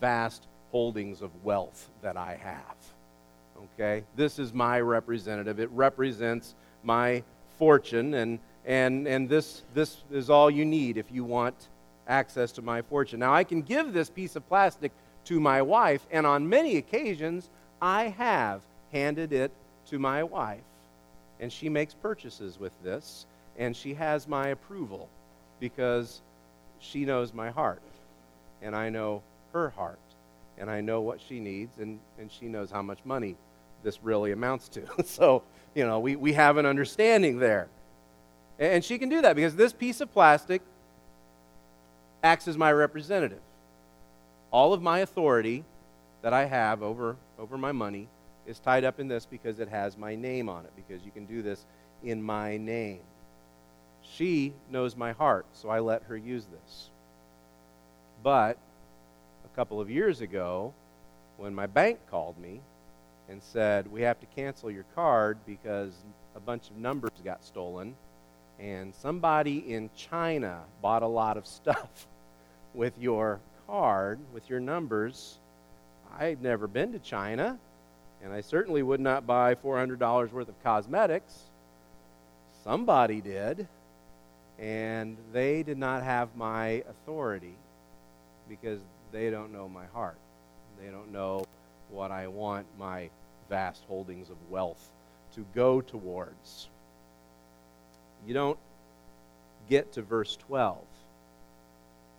vast 0.00 0.46
holdings 0.70 1.22
of 1.22 1.30
wealth 1.44 1.88
that 2.02 2.16
I 2.16 2.38
have. 2.42 2.76
Okay? 3.74 4.04
This 4.16 4.38
is 4.38 4.52
my 4.52 4.80
representative. 4.80 5.58
It 5.60 5.70
represents 5.72 6.54
my 6.82 7.22
fortune, 7.58 8.14
and, 8.14 8.38
and, 8.64 9.08
and 9.08 9.28
this, 9.28 9.62
this 9.74 9.98
is 10.12 10.30
all 10.30 10.50
you 10.50 10.64
need 10.64 10.96
if 10.96 11.10
you 11.10 11.24
want 11.24 11.68
access 12.06 12.52
to 12.52 12.62
my 12.62 12.82
fortune. 12.82 13.20
Now, 13.20 13.34
I 13.34 13.44
can 13.44 13.62
give 13.62 13.92
this 13.92 14.10
piece 14.10 14.36
of 14.36 14.48
plastic 14.48 14.92
to 15.24 15.40
my 15.40 15.60
wife, 15.62 16.06
and 16.10 16.26
on 16.26 16.48
many 16.48 16.76
occasions, 16.76 17.50
I 17.82 18.04
have 18.04 18.60
handed 18.92 19.32
it 19.32 19.50
to 19.86 19.98
my 19.98 20.22
wife. 20.22 20.60
And 21.40 21.52
she 21.52 21.68
makes 21.68 21.94
purchases 21.94 22.58
with 22.58 22.72
this, 22.82 23.26
and 23.56 23.76
she 23.76 23.94
has 23.94 24.26
my 24.26 24.48
approval 24.48 25.08
because 25.60 26.20
she 26.80 27.04
knows 27.04 27.32
my 27.32 27.50
heart, 27.50 27.82
and 28.62 28.74
I 28.74 28.88
know 28.88 29.22
her 29.52 29.70
heart, 29.70 29.98
and 30.58 30.70
I 30.70 30.80
know 30.80 31.00
what 31.00 31.20
she 31.20 31.40
needs, 31.40 31.78
and, 31.78 31.98
and 32.18 32.30
she 32.30 32.46
knows 32.46 32.70
how 32.70 32.82
much 32.82 32.98
money 33.04 33.36
this 33.82 34.02
really 34.02 34.32
amounts 34.32 34.68
to. 34.70 34.82
so, 35.04 35.42
you 35.74 35.86
know, 35.86 36.00
we, 36.00 36.16
we 36.16 36.32
have 36.32 36.56
an 36.56 36.66
understanding 36.66 37.38
there. 37.38 37.68
And 38.58 38.84
she 38.84 38.98
can 38.98 39.08
do 39.08 39.22
that 39.22 39.36
because 39.36 39.54
this 39.54 39.72
piece 39.72 40.00
of 40.00 40.12
plastic 40.12 40.62
acts 42.22 42.48
as 42.48 42.56
my 42.56 42.72
representative. 42.72 43.40
All 44.50 44.72
of 44.72 44.82
my 44.82 45.00
authority 45.00 45.64
that 46.22 46.32
I 46.32 46.46
have 46.46 46.82
over, 46.82 47.16
over 47.38 47.56
my 47.56 47.72
money 47.72 48.08
is 48.48 48.58
tied 48.58 48.82
up 48.82 48.98
in 48.98 49.08
this 49.08 49.26
because 49.26 49.60
it 49.60 49.68
has 49.68 49.96
my 49.98 50.14
name 50.14 50.48
on 50.48 50.64
it, 50.64 50.72
because 50.74 51.04
you 51.04 51.10
can 51.12 51.26
do 51.26 51.42
this 51.42 51.64
in 52.02 52.22
my 52.22 52.56
name. 52.56 53.00
She 54.02 54.54
knows 54.70 54.96
my 54.96 55.12
heart, 55.12 55.44
so 55.52 55.68
I 55.68 55.80
let 55.80 56.02
her 56.04 56.16
use 56.16 56.46
this. 56.46 56.90
But 58.22 58.56
a 59.44 59.56
couple 59.56 59.80
of 59.80 59.90
years 59.90 60.22
ago, 60.22 60.72
when 61.36 61.54
my 61.54 61.66
bank 61.66 61.98
called 62.10 62.38
me 62.38 62.60
and 63.28 63.42
said, 63.42 63.90
We 63.90 64.02
have 64.02 64.18
to 64.20 64.26
cancel 64.34 64.70
your 64.70 64.84
card 64.94 65.38
because 65.46 65.92
a 66.34 66.40
bunch 66.40 66.70
of 66.70 66.76
numbers 66.76 67.12
got 67.22 67.44
stolen, 67.44 67.94
and 68.58 68.94
somebody 68.94 69.72
in 69.72 69.90
China 69.94 70.60
bought 70.80 71.02
a 71.02 71.06
lot 71.06 71.36
of 71.36 71.46
stuff 71.46 72.06
with 72.74 72.98
your 72.98 73.40
card, 73.66 74.18
with 74.32 74.48
your 74.48 74.60
numbers. 74.60 75.38
I've 76.18 76.40
never 76.40 76.66
been 76.66 76.92
to 76.92 76.98
China, 76.98 77.58
and 78.22 78.32
I 78.32 78.40
certainly 78.40 78.82
would 78.82 79.00
not 79.00 79.26
buy 79.26 79.54
$400 79.54 80.32
worth 80.32 80.48
of 80.48 80.62
cosmetics. 80.62 81.34
Somebody 82.64 83.20
did, 83.20 83.66
and 84.58 85.16
they 85.32 85.62
did 85.62 85.78
not 85.78 86.02
have 86.02 86.34
my 86.36 86.82
authority 86.88 87.54
because 88.48 88.80
they 89.12 89.30
don't 89.30 89.52
know 89.52 89.68
my 89.68 89.86
heart. 89.86 90.18
They 90.82 90.90
don't 90.90 91.12
know 91.12 91.44
what 91.90 92.10
I 92.10 92.26
want 92.26 92.66
my 92.78 93.10
vast 93.48 93.82
holdings 93.88 94.30
of 94.30 94.36
wealth 94.50 94.90
to 95.34 95.44
go 95.54 95.80
towards. 95.80 96.68
You 98.26 98.34
don't 98.34 98.58
get 99.68 99.92
to 99.92 100.02
verse 100.02 100.36
12. 100.46 100.78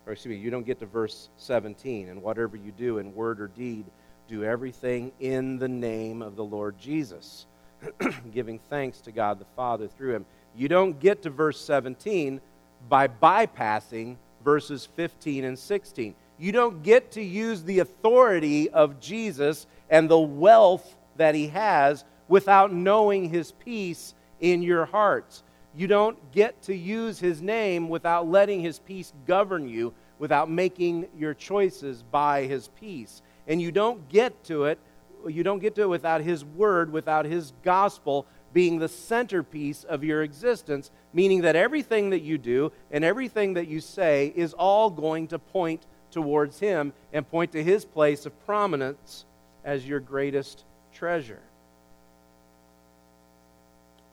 Or 0.06 0.12
excuse 0.12 0.34
me, 0.34 0.40
you 0.40 0.50
don't 0.50 0.66
get 0.66 0.80
to 0.80 0.86
verse 0.86 1.28
17. 1.38 2.08
And 2.08 2.22
whatever 2.22 2.56
you 2.56 2.72
do 2.72 2.98
in 2.98 3.14
word 3.14 3.40
or 3.40 3.48
deed, 3.48 3.84
do 4.30 4.44
everything 4.44 5.10
in 5.18 5.58
the 5.58 5.68
name 5.68 6.22
of 6.22 6.36
the 6.36 6.44
Lord 6.44 6.78
Jesus, 6.78 7.46
giving 8.32 8.60
thanks 8.70 9.00
to 9.00 9.10
God 9.10 9.40
the 9.40 9.46
Father 9.56 9.88
through 9.88 10.14
him. 10.14 10.26
You 10.54 10.68
don't 10.68 11.00
get 11.00 11.22
to 11.22 11.30
verse 11.30 11.60
17 11.60 12.40
by 12.88 13.08
bypassing 13.08 14.16
verses 14.44 14.86
15 14.94 15.44
and 15.44 15.58
16. 15.58 16.14
You 16.38 16.52
don't 16.52 16.80
get 16.84 17.10
to 17.12 17.22
use 17.22 17.64
the 17.64 17.80
authority 17.80 18.70
of 18.70 19.00
Jesus 19.00 19.66
and 19.90 20.08
the 20.08 20.20
wealth 20.20 20.96
that 21.16 21.34
he 21.34 21.48
has 21.48 22.04
without 22.28 22.72
knowing 22.72 23.28
his 23.30 23.50
peace 23.50 24.14
in 24.38 24.62
your 24.62 24.84
hearts. 24.84 25.42
You 25.74 25.88
don't 25.88 26.30
get 26.30 26.62
to 26.62 26.74
use 26.74 27.18
his 27.18 27.42
name 27.42 27.88
without 27.88 28.28
letting 28.28 28.60
his 28.60 28.78
peace 28.78 29.12
govern 29.26 29.68
you, 29.68 29.92
without 30.20 30.48
making 30.48 31.08
your 31.18 31.34
choices 31.34 32.04
by 32.04 32.44
his 32.44 32.68
peace. 32.68 33.22
And 33.46 33.60
you 33.60 33.72
don't 33.72 34.08
get 34.08 34.44
to 34.44 34.64
it, 34.64 34.78
you 35.26 35.42
don't 35.42 35.58
get 35.58 35.74
to 35.76 35.82
it 35.82 35.88
without 35.88 36.22
his 36.22 36.44
word, 36.44 36.92
without 36.92 37.24
his 37.24 37.52
gospel 37.62 38.26
being 38.52 38.78
the 38.78 38.88
centerpiece 38.88 39.84
of 39.84 40.02
your 40.02 40.22
existence, 40.22 40.90
meaning 41.12 41.42
that 41.42 41.56
everything 41.56 42.10
that 42.10 42.22
you 42.22 42.38
do 42.38 42.72
and 42.90 43.04
everything 43.04 43.54
that 43.54 43.68
you 43.68 43.80
say 43.80 44.32
is 44.34 44.52
all 44.54 44.90
going 44.90 45.28
to 45.28 45.38
point 45.38 45.86
towards 46.10 46.58
Him 46.58 46.92
and 47.12 47.28
point 47.28 47.52
to 47.52 47.62
His 47.62 47.84
place 47.84 48.26
of 48.26 48.46
prominence 48.46 49.24
as 49.64 49.86
your 49.86 50.00
greatest 50.00 50.64
treasure. 50.92 51.40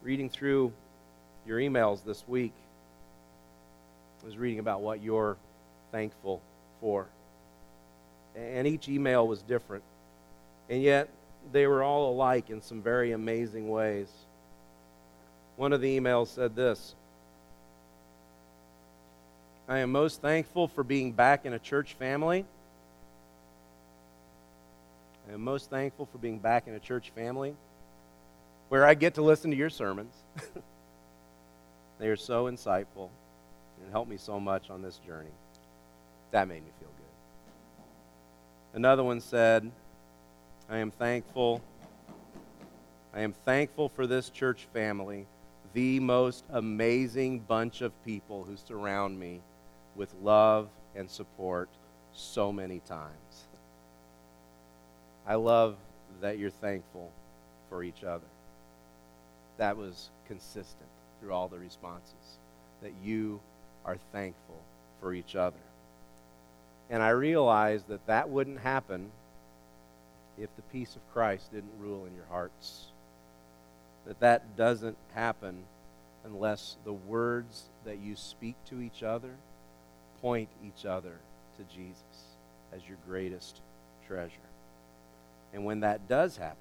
Reading 0.03 0.29
through 0.29 0.71
your 1.45 1.59
emails 1.59 2.03
this 2.03 2.23
week, 2.27 2.53
I 4.21 4.25
was 4.25 4.37
reading 4.37 4.59
about 4.59 4.81
what 4.81 5.01
you're 5.01 5.37
thankful 5.91 6.41
for. 6.79 7.07
And 8.37 8.67
each 8.67 8.87
email 8.87 9.27
was 9.27 9.41
different. 9.41 9.83
And 10.69 10.81
yet, 10.81 11.09
they 11.51 11.65
were 11.65 11.83
all 11.83 12.11
alike 12.11 12.49
in 12.49 12.61
some 12.61 12.81
very 12.81 13.11
amazing 13.11 13.69
ways. 13.69 14.07
One 15.55 15.73
of 15.73 15.81
the 15.81 15.99
emails 15.99 16.27
said 16.27 16.55
this 16.55 16.93
I 19.67 19.79
am 19.79 19.91
most 19.91 20.21
thankful 20.21 20.67
for 20.67 20.83
being 20.83 21.11
back 21.11 21.45
in 21.45 21.53
a 21.53 21.59
church 21.59 21.93
family. 21.95 22.45
I 25.29 25.33
am 25.33 25.41
most 25.41 25.69
thankful 25.69 26.05
for 26.05 26.19
being 26.19 26.39
back 26.39 26.67
in 26.67 26.73
a 26.73 26.79
church 26.79 27.09
family 27.09 27.53
where 28.69 28.85
I 28.85 28.93
get 28.93 29.15
to 29.15 29.21
listen 29.21 29.51
to 29.51 29.57
your 29.57 29.69
sermons. 29.69 30.13
they 31.99 32.07
are 32.07 32.15
so 32.15 32.45
insightful 32.45 33.09
and 33.81 33.91
help 33.91 34.07
me 34.07 34.17
so 34.17 34.39
much 34.39 34.69
on 34.69 34.81
this 34.81 34.99
journey. 35.05 35.31
That 36.31 36.47
made 36.47 36.63
me 36.63 36.71
feel 36.79 36.89
good. 36.89 36.96
Another 38.73 39.03
one 39.03 39.21
said, 39.21 39.71
I 40.69 40.77
am 40.77 40.91
thankful. 40.91 41.61
I 43.13 43.21
am 43.21 43.33
thankful 43.33 43.89
for 43.89 44.05
this 44.05 44.29
church 44.29 44.67
family, 44.73 45.25
the 45.73 45.99
most 45.99 46.43
amazing 46.51 47.39
bunch 47.39 47.81
of 47.81 47.91
people 48.05 48.43
who 48.43 48.55
surround 48.57 49.19
me 49.19 49.41
with 49.95 50.13
love 50.21 50.69
and 50.95 51.09
support 51.09 51.69
so 52.13 52.51
many 52.51 52.79
times. 52.79 53.47
I 55.25 55.35
love 55.35 55.75
that 56.21 56.37
you're 56.37 56.49
thankful 56.49 57.11
for 57.69 57.83
each 57.83 58.03
other. 58.03 58.27
That 59.57 59.77
was 59.77 60.09
consistent 60.27 60.89
through 61.19 61.33
all 61.33 61.47
the 61.47 61.57
responses, 61.57 62.39
that 62.81 62.93
you 63.03 63.39
are 63.85 63.97
thankful 64.11 64.61
for 65.01 65.13
each 65.13 65.35
other. 65.35 65.57
And 66.89 67.03
I 67.03 67.09
realized 67.09 67.87
that 67.87 68.05
that 68.07 68.29
wouldn't 68.29 68.59
happen 68.59 69.11
if 70.37 70.55
the 70.55 70.61
peace 70.73 70.95
of 70.95 71.13
Christ 71.13 71.51
didn't 71.51 71.79
rule 71.79 72.05
in 72.05 72.15
your 72.15 72.25
hearts. 72.29 72.87
That 74.05 74.19
that 74.21 74.55
doesn't 74.55 74.97
happen 75.13 75.63
unless 76.23 76.77
the 76.85 76.93
words 76.93 77.63
that 77.85 77.99
you 77.99 78.15
speak 78.15 78.55
to 78.69 78.81
each 78.81 79.03
other 79.03 79.31
point 80.21 80.49
each 80.65 80.85
other 80.85 81.15
to 81.57 81.75
Jesus 81.75 82.01
as 82.73 82.81
your 82.87 82.97
greatest 83.07 83.61
treasure. 84.07 84.31
And 85.53 85.65
when 85.65 85.81
that 85.81 86.07
does 86.07 86.37
happen, 86.37 86.57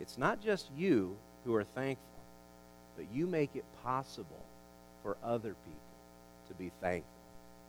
it's 0.00 0.18
not 0.18 0.42
just 0.42 0.70
you 0.76 1.16
who 1.44 1.54
are 1.54 1.64
thankful, 1.64 2.06
but 2.96 3.06
you 3.12 3.26
make 3.26 3.54
it 3.54 3.64
possible 3.84 4.44
for 5.02 5.16
other 5.22 5.54
people 5.64 5.80
to 6.48 6.54
be 6.54 6.70
thankful 6.80 7.21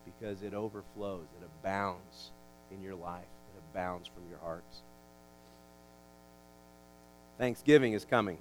because 0.05 0.43
it 0.43 0.53
overflows, 0.53 1.27
it 1.39 1.45
abounds 1.59 2.31
in 2.71 2.81
your 2.81 2.95
life, 2.95 3.23
it 3.55 3.61
abounds 3.71 4.07
from 4.07 4.23
your 4.29 4.39
hearts. 4.39 4.81
Thanksgiving 7.37 7.93
is 7.93 8.05
coming. 8.05 8.37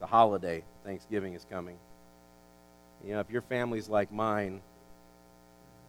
The 0.00 0.06
holiday, 0.06 0.64
Thanksgiving 0.84 1.34
is 1.34 1.46
coming. 1.50 1.76
You 3.04 3.14
know, 3.14 3.20
if 3.20 3.30
your 3.30 3.42
family's 3.42 3.88
like 3.88 4.12
mine, 4.12 4.60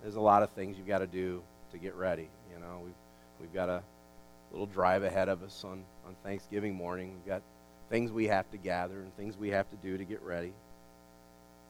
there's 0.01 0.15
a 0.15 0.21
lot 0.21 0.43
of 0.43 0.49
things 0.51 0.77
you've 0.77 0.87
got 0.87 0.99
to 0.99 1.07
do 1.07 1.41
to 1.71 1.77
get 1.77 1.95
ready. 1.95 2.29
You 2.53 2.59
know, 2.59 2.81
we've 2.83 2.93
we've 3.39 3.53
got 3.53 3.69
a 3.69 3.83
little 4.51 4.65
drive 4.65 5.03
ahead 5.03 5.29
of 5.29 5.43
us 5.43 5.63
on 5.63 5.83
on 6.05 6.15
Thanksgiving 6.23 6.75
morning. 6.75 7.13
We've 7.13 7.27
got 7.27 7.41
things 7.89 8.11
we 8.11 8.27
have 8.27 8.49
to 8.51 8.57
gather 8.57 8.99
and 8.99 9.15
things 9.15 9.37
we 9.37 9.49
have 9.49 9.69
to 9.69 9.75
do 9.77 9.97
to 9.97 10.03
get 10.03 10.21
ready. 10.21 10.53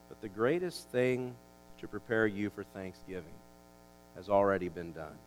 But 0.10 0.22
the 0.22 0.30
greatest 0.30 0.89
thing 0.89 1.36
to 1.84 1.88
prepare 1.89 2.26
you 2.26 2.50
for 2.50 2.63
Thanksgiving 2.63 3.36
has 4.15 4.30
already 4.30 4.69
been 4.69 4.93
done. 4.93 5.17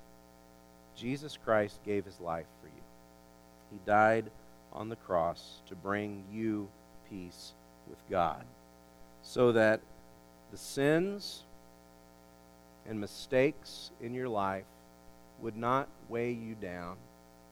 Jesus 0.96 1.38
Christ 1.44 1.78
gave 1.84 2.06
his 2.06 2.18
life 2.18 2.46
for 2.62 2.68
you. 2.68 2.82
He 3.70 3.78
died 3.84 4.30
on 4.72 4.88
the 4.88 4.96
cross 4.96 5.60
to 5.68 5.74
bring 5.74 6.24
you 6.32 6.66
peace 7.10 7.52
with 7.90 7.98
God 8.08 8.42
so 9.22 9.52
that 9.52 9.80
the 10.50 10.56
sins 10.56 11.42
and 12.88 12.98
mistakes 12.98 13.90
in 14.00 14.14
your 14.14 14.30
life 14.30 14.64
would 15.42 15.58
not 15.58 15.88
weigh 16.08 16.32
you 16.32 16.54
down, 16.54 16.96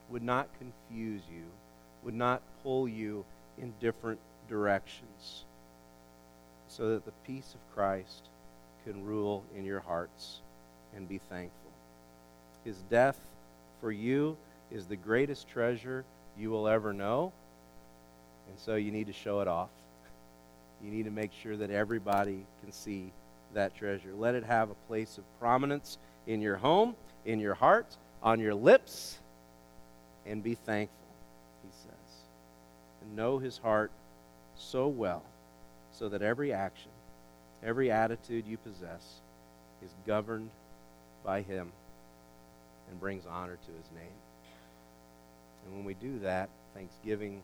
would 0.09 0.23
not 0.23 0.49
confuse 0.59 1.21
you, 1.31 1.45
would 2.05 2.15
not 2.15 2.41
pull 2.63 2.89
you 2.89 3.23
in 3.59 3.75
different 3.83 4.21
directions, 4.49 5.45
so 6.69 6.89
that 6.89 7.05
the 7.05 7.13
peace 7.27 7.55
of 7.55 7.75
Christ 7.75 8.31
can 8.85 9.05
rule 9.05 9.45
in 9.57 9.65
your 9.65 9.81
hearts 9.81 10.41
and 10.95 11.09
be 11.09 11.19
thankful. 11.19 11.71
His 12.65 12.77
death 12.91 13.19
for 13.81 13.91
you 13.91 14.37
is 14.71 14.87
the 14.87 14.97
greatest 14.97 15.49
treasure 15.49 16.05
you 16.39 16.51
will 16.51 16.69
ever 16.69 16.93
know, 16.93 17.33
and 18.49 18.59
so 18.59 18.75
you 18.77 18.91
need 18.91 19.07
to 19.07 19.13
show 19.13 19.41
it 19.41 19.49
off. 19.49 19.71
You 20.83 20.91
need 20.91 21.05
to 21.05 21.11
make 21.11 21.31
sure 21.33 21.57
that 21.57 21.71
everybody 21.71 22.45
can 22.63 22.73
see 22.73 23.13
that 23.55 23.77
treasure. 23.77 24.13
Let 24.17 24.35
it 24.35 24.45
have 24.45 24.71
a 24.71 24.75
place 24.89 25.19
of 25.19 25.25
prominence 25.39 25.99
in 26.27 26.41
your 26.41 26.57
home, 26.57 26.95
in 27.25 27.41
your 27.41 27.55
heart, 27.55 27.97
on 28.23 28.41
your 28.41 28.55
lips, 28.55 29.19
and 30.27 30.43
be 30.43 30.55
thankful, 30.55 31.07
he 31.63 31.71
says. 31.83 32.23
And 33.03 33.17
know 33.17 33.39
his 33.39 33.59
heart 33.59 33.91
so 34.57 34.89
well 34.89 35.23
so 35.93 36.09
that 36.09 36.23
every 36.23 36.53
action, 36.53 36.91
every 37.65 37.91
attitude 37.91 38.47
you 38.47 38.57
possess 38.59 39.03
is 39.85 39.91
governed 40.07 40.51
by 41.25 41.43
him 41.43 41.73
and 42.91 43.01
brings 43.01 43.25
honor 43.27 43.57
to 43.57 43.73
his 43.73 43.91
name. 43.95 44.13
And 45.65 45.77
when 45.77 45.85
we 45.85 45.95
do 45.95 46.19
that, 46.21 46.49
thanksgiving 46.75 47.41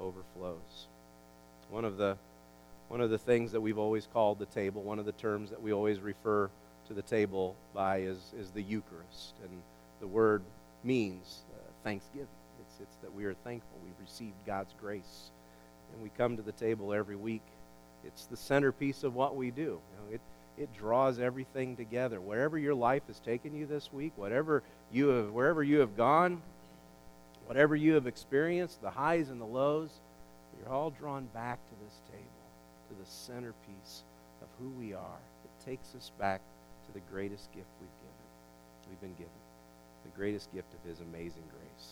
overflows. 0.00 0.86
One 1.70 1.84
of 1.84 1.96
the 1.96 2.16
one 2.88 3.00
of 3.00 3.10
the 3.10 3.18
things 3.18 3.52
that 3.52 3.60
we've 3.60 3.78
always 3.78 4.06
called 4.12 4.38
the 4.38 4.46
table, 4.46 4.82
one 4.82 4.98
of 4.98 5.06
the 5.06 5.12
terms 5.12 5.50
that 5.50 5.62
we 5.62 5.72
always 5.72 6.00
refer 6.00 6.50
to 6.86 6.94
the 6.94 7.02
table 7.02 7.56
by 7.72 8.02
is, 8.02 8.18
is 8.38 8.50
the 8.50 8.62
Eucharist. 8.62 9.34
And 9.42 9.50
the 10.00 10.06
word 10.06 10.42
means 10.84 11.40
uh, 11.50 11.56
thanksgiving. 11.82 12.28
It's, 12.60 12.80
it's 12.82 12.96
that 13.02 13.14
we 13.14 13.24
are 13.24 13.34
thankful. 13.34 13.78
We've 13.82 14.06
received 14.06 14.36
God's 14.46 14.74
grace. 14.80 15.30
And 15.92 16.02
we 16.02 16.10
come 16.10 16.36
to 16.36 16.42
the 16.42 16.52
table 16.52 16.92
every 16.92 17.16
week. 17.16 17.42
It's 18.06 18.26
the 18.26 18.36
centerpiece 18.36 19.04
of 19.04 19.14
what 19.14 19.36
we 19.36 19.50
do. 19.50 19.62
You 19.62 19.96
know, 19.98 20.14
it, 20.14 20.20
it 20.58 20.72
draws 20.74 21.18
everything 21.18 21.76
together. 21.76 22.20
Wherever 22.20 22.58
your 22.58 22.74
life 22.74 23.02
has 23.08 23.20
taken 23.20 23.54
you 23.54 23.66
this 23.66 23.92
week, 23.92 24.12
whatever 24.16 24.62
you 24.92 25.08
have, 25.08 25.32
wherever 25.32 25.62
you 25.62 25.80
have 25.80 25.96
gone, 25.96 26.40
whatever 27.46 27.76
you 27.76 27.94
have 27.94 28.06
experienced, 28.06 28.80
the 28.82 28.90
highs 28.90 29.30
and 29.30 29.40
the 29.40 29.46
lows, 29.46 29.90
you're 30.58 30.72
all 30.72 30.90
drawn 30.90 31.26
back 31.34 31.58
to 31.68 31.74
this 31.84 32.00
table, 32.10 32.24
to 32.88 32.94
the 32.94 33.10
centerpiece 33.10 34.04
of 34.42 34.48
who 34.60 34.68
we 34.70 34.94
are. 34.94 35.20
It 35.44 35.64
takes 35.64 35.94
us 35.94 36.10
back 36.18 36.40
to 36.86 36.92
the 36.92 37.00
greatest 37.12 37.52
gift 37.52 37.68
we've 37.80 37.88
given. 38.00 38.14
We've 38.88 39.00
been 39.00 39.14
given. 39.14 39.32
The 40.04 40.16
greatest 40.16 40.52
gift 40.52 40.72
of 40.74 40.88
his 40.88 41.00
amazing 41.00 41.44
grace. 41.50 41.88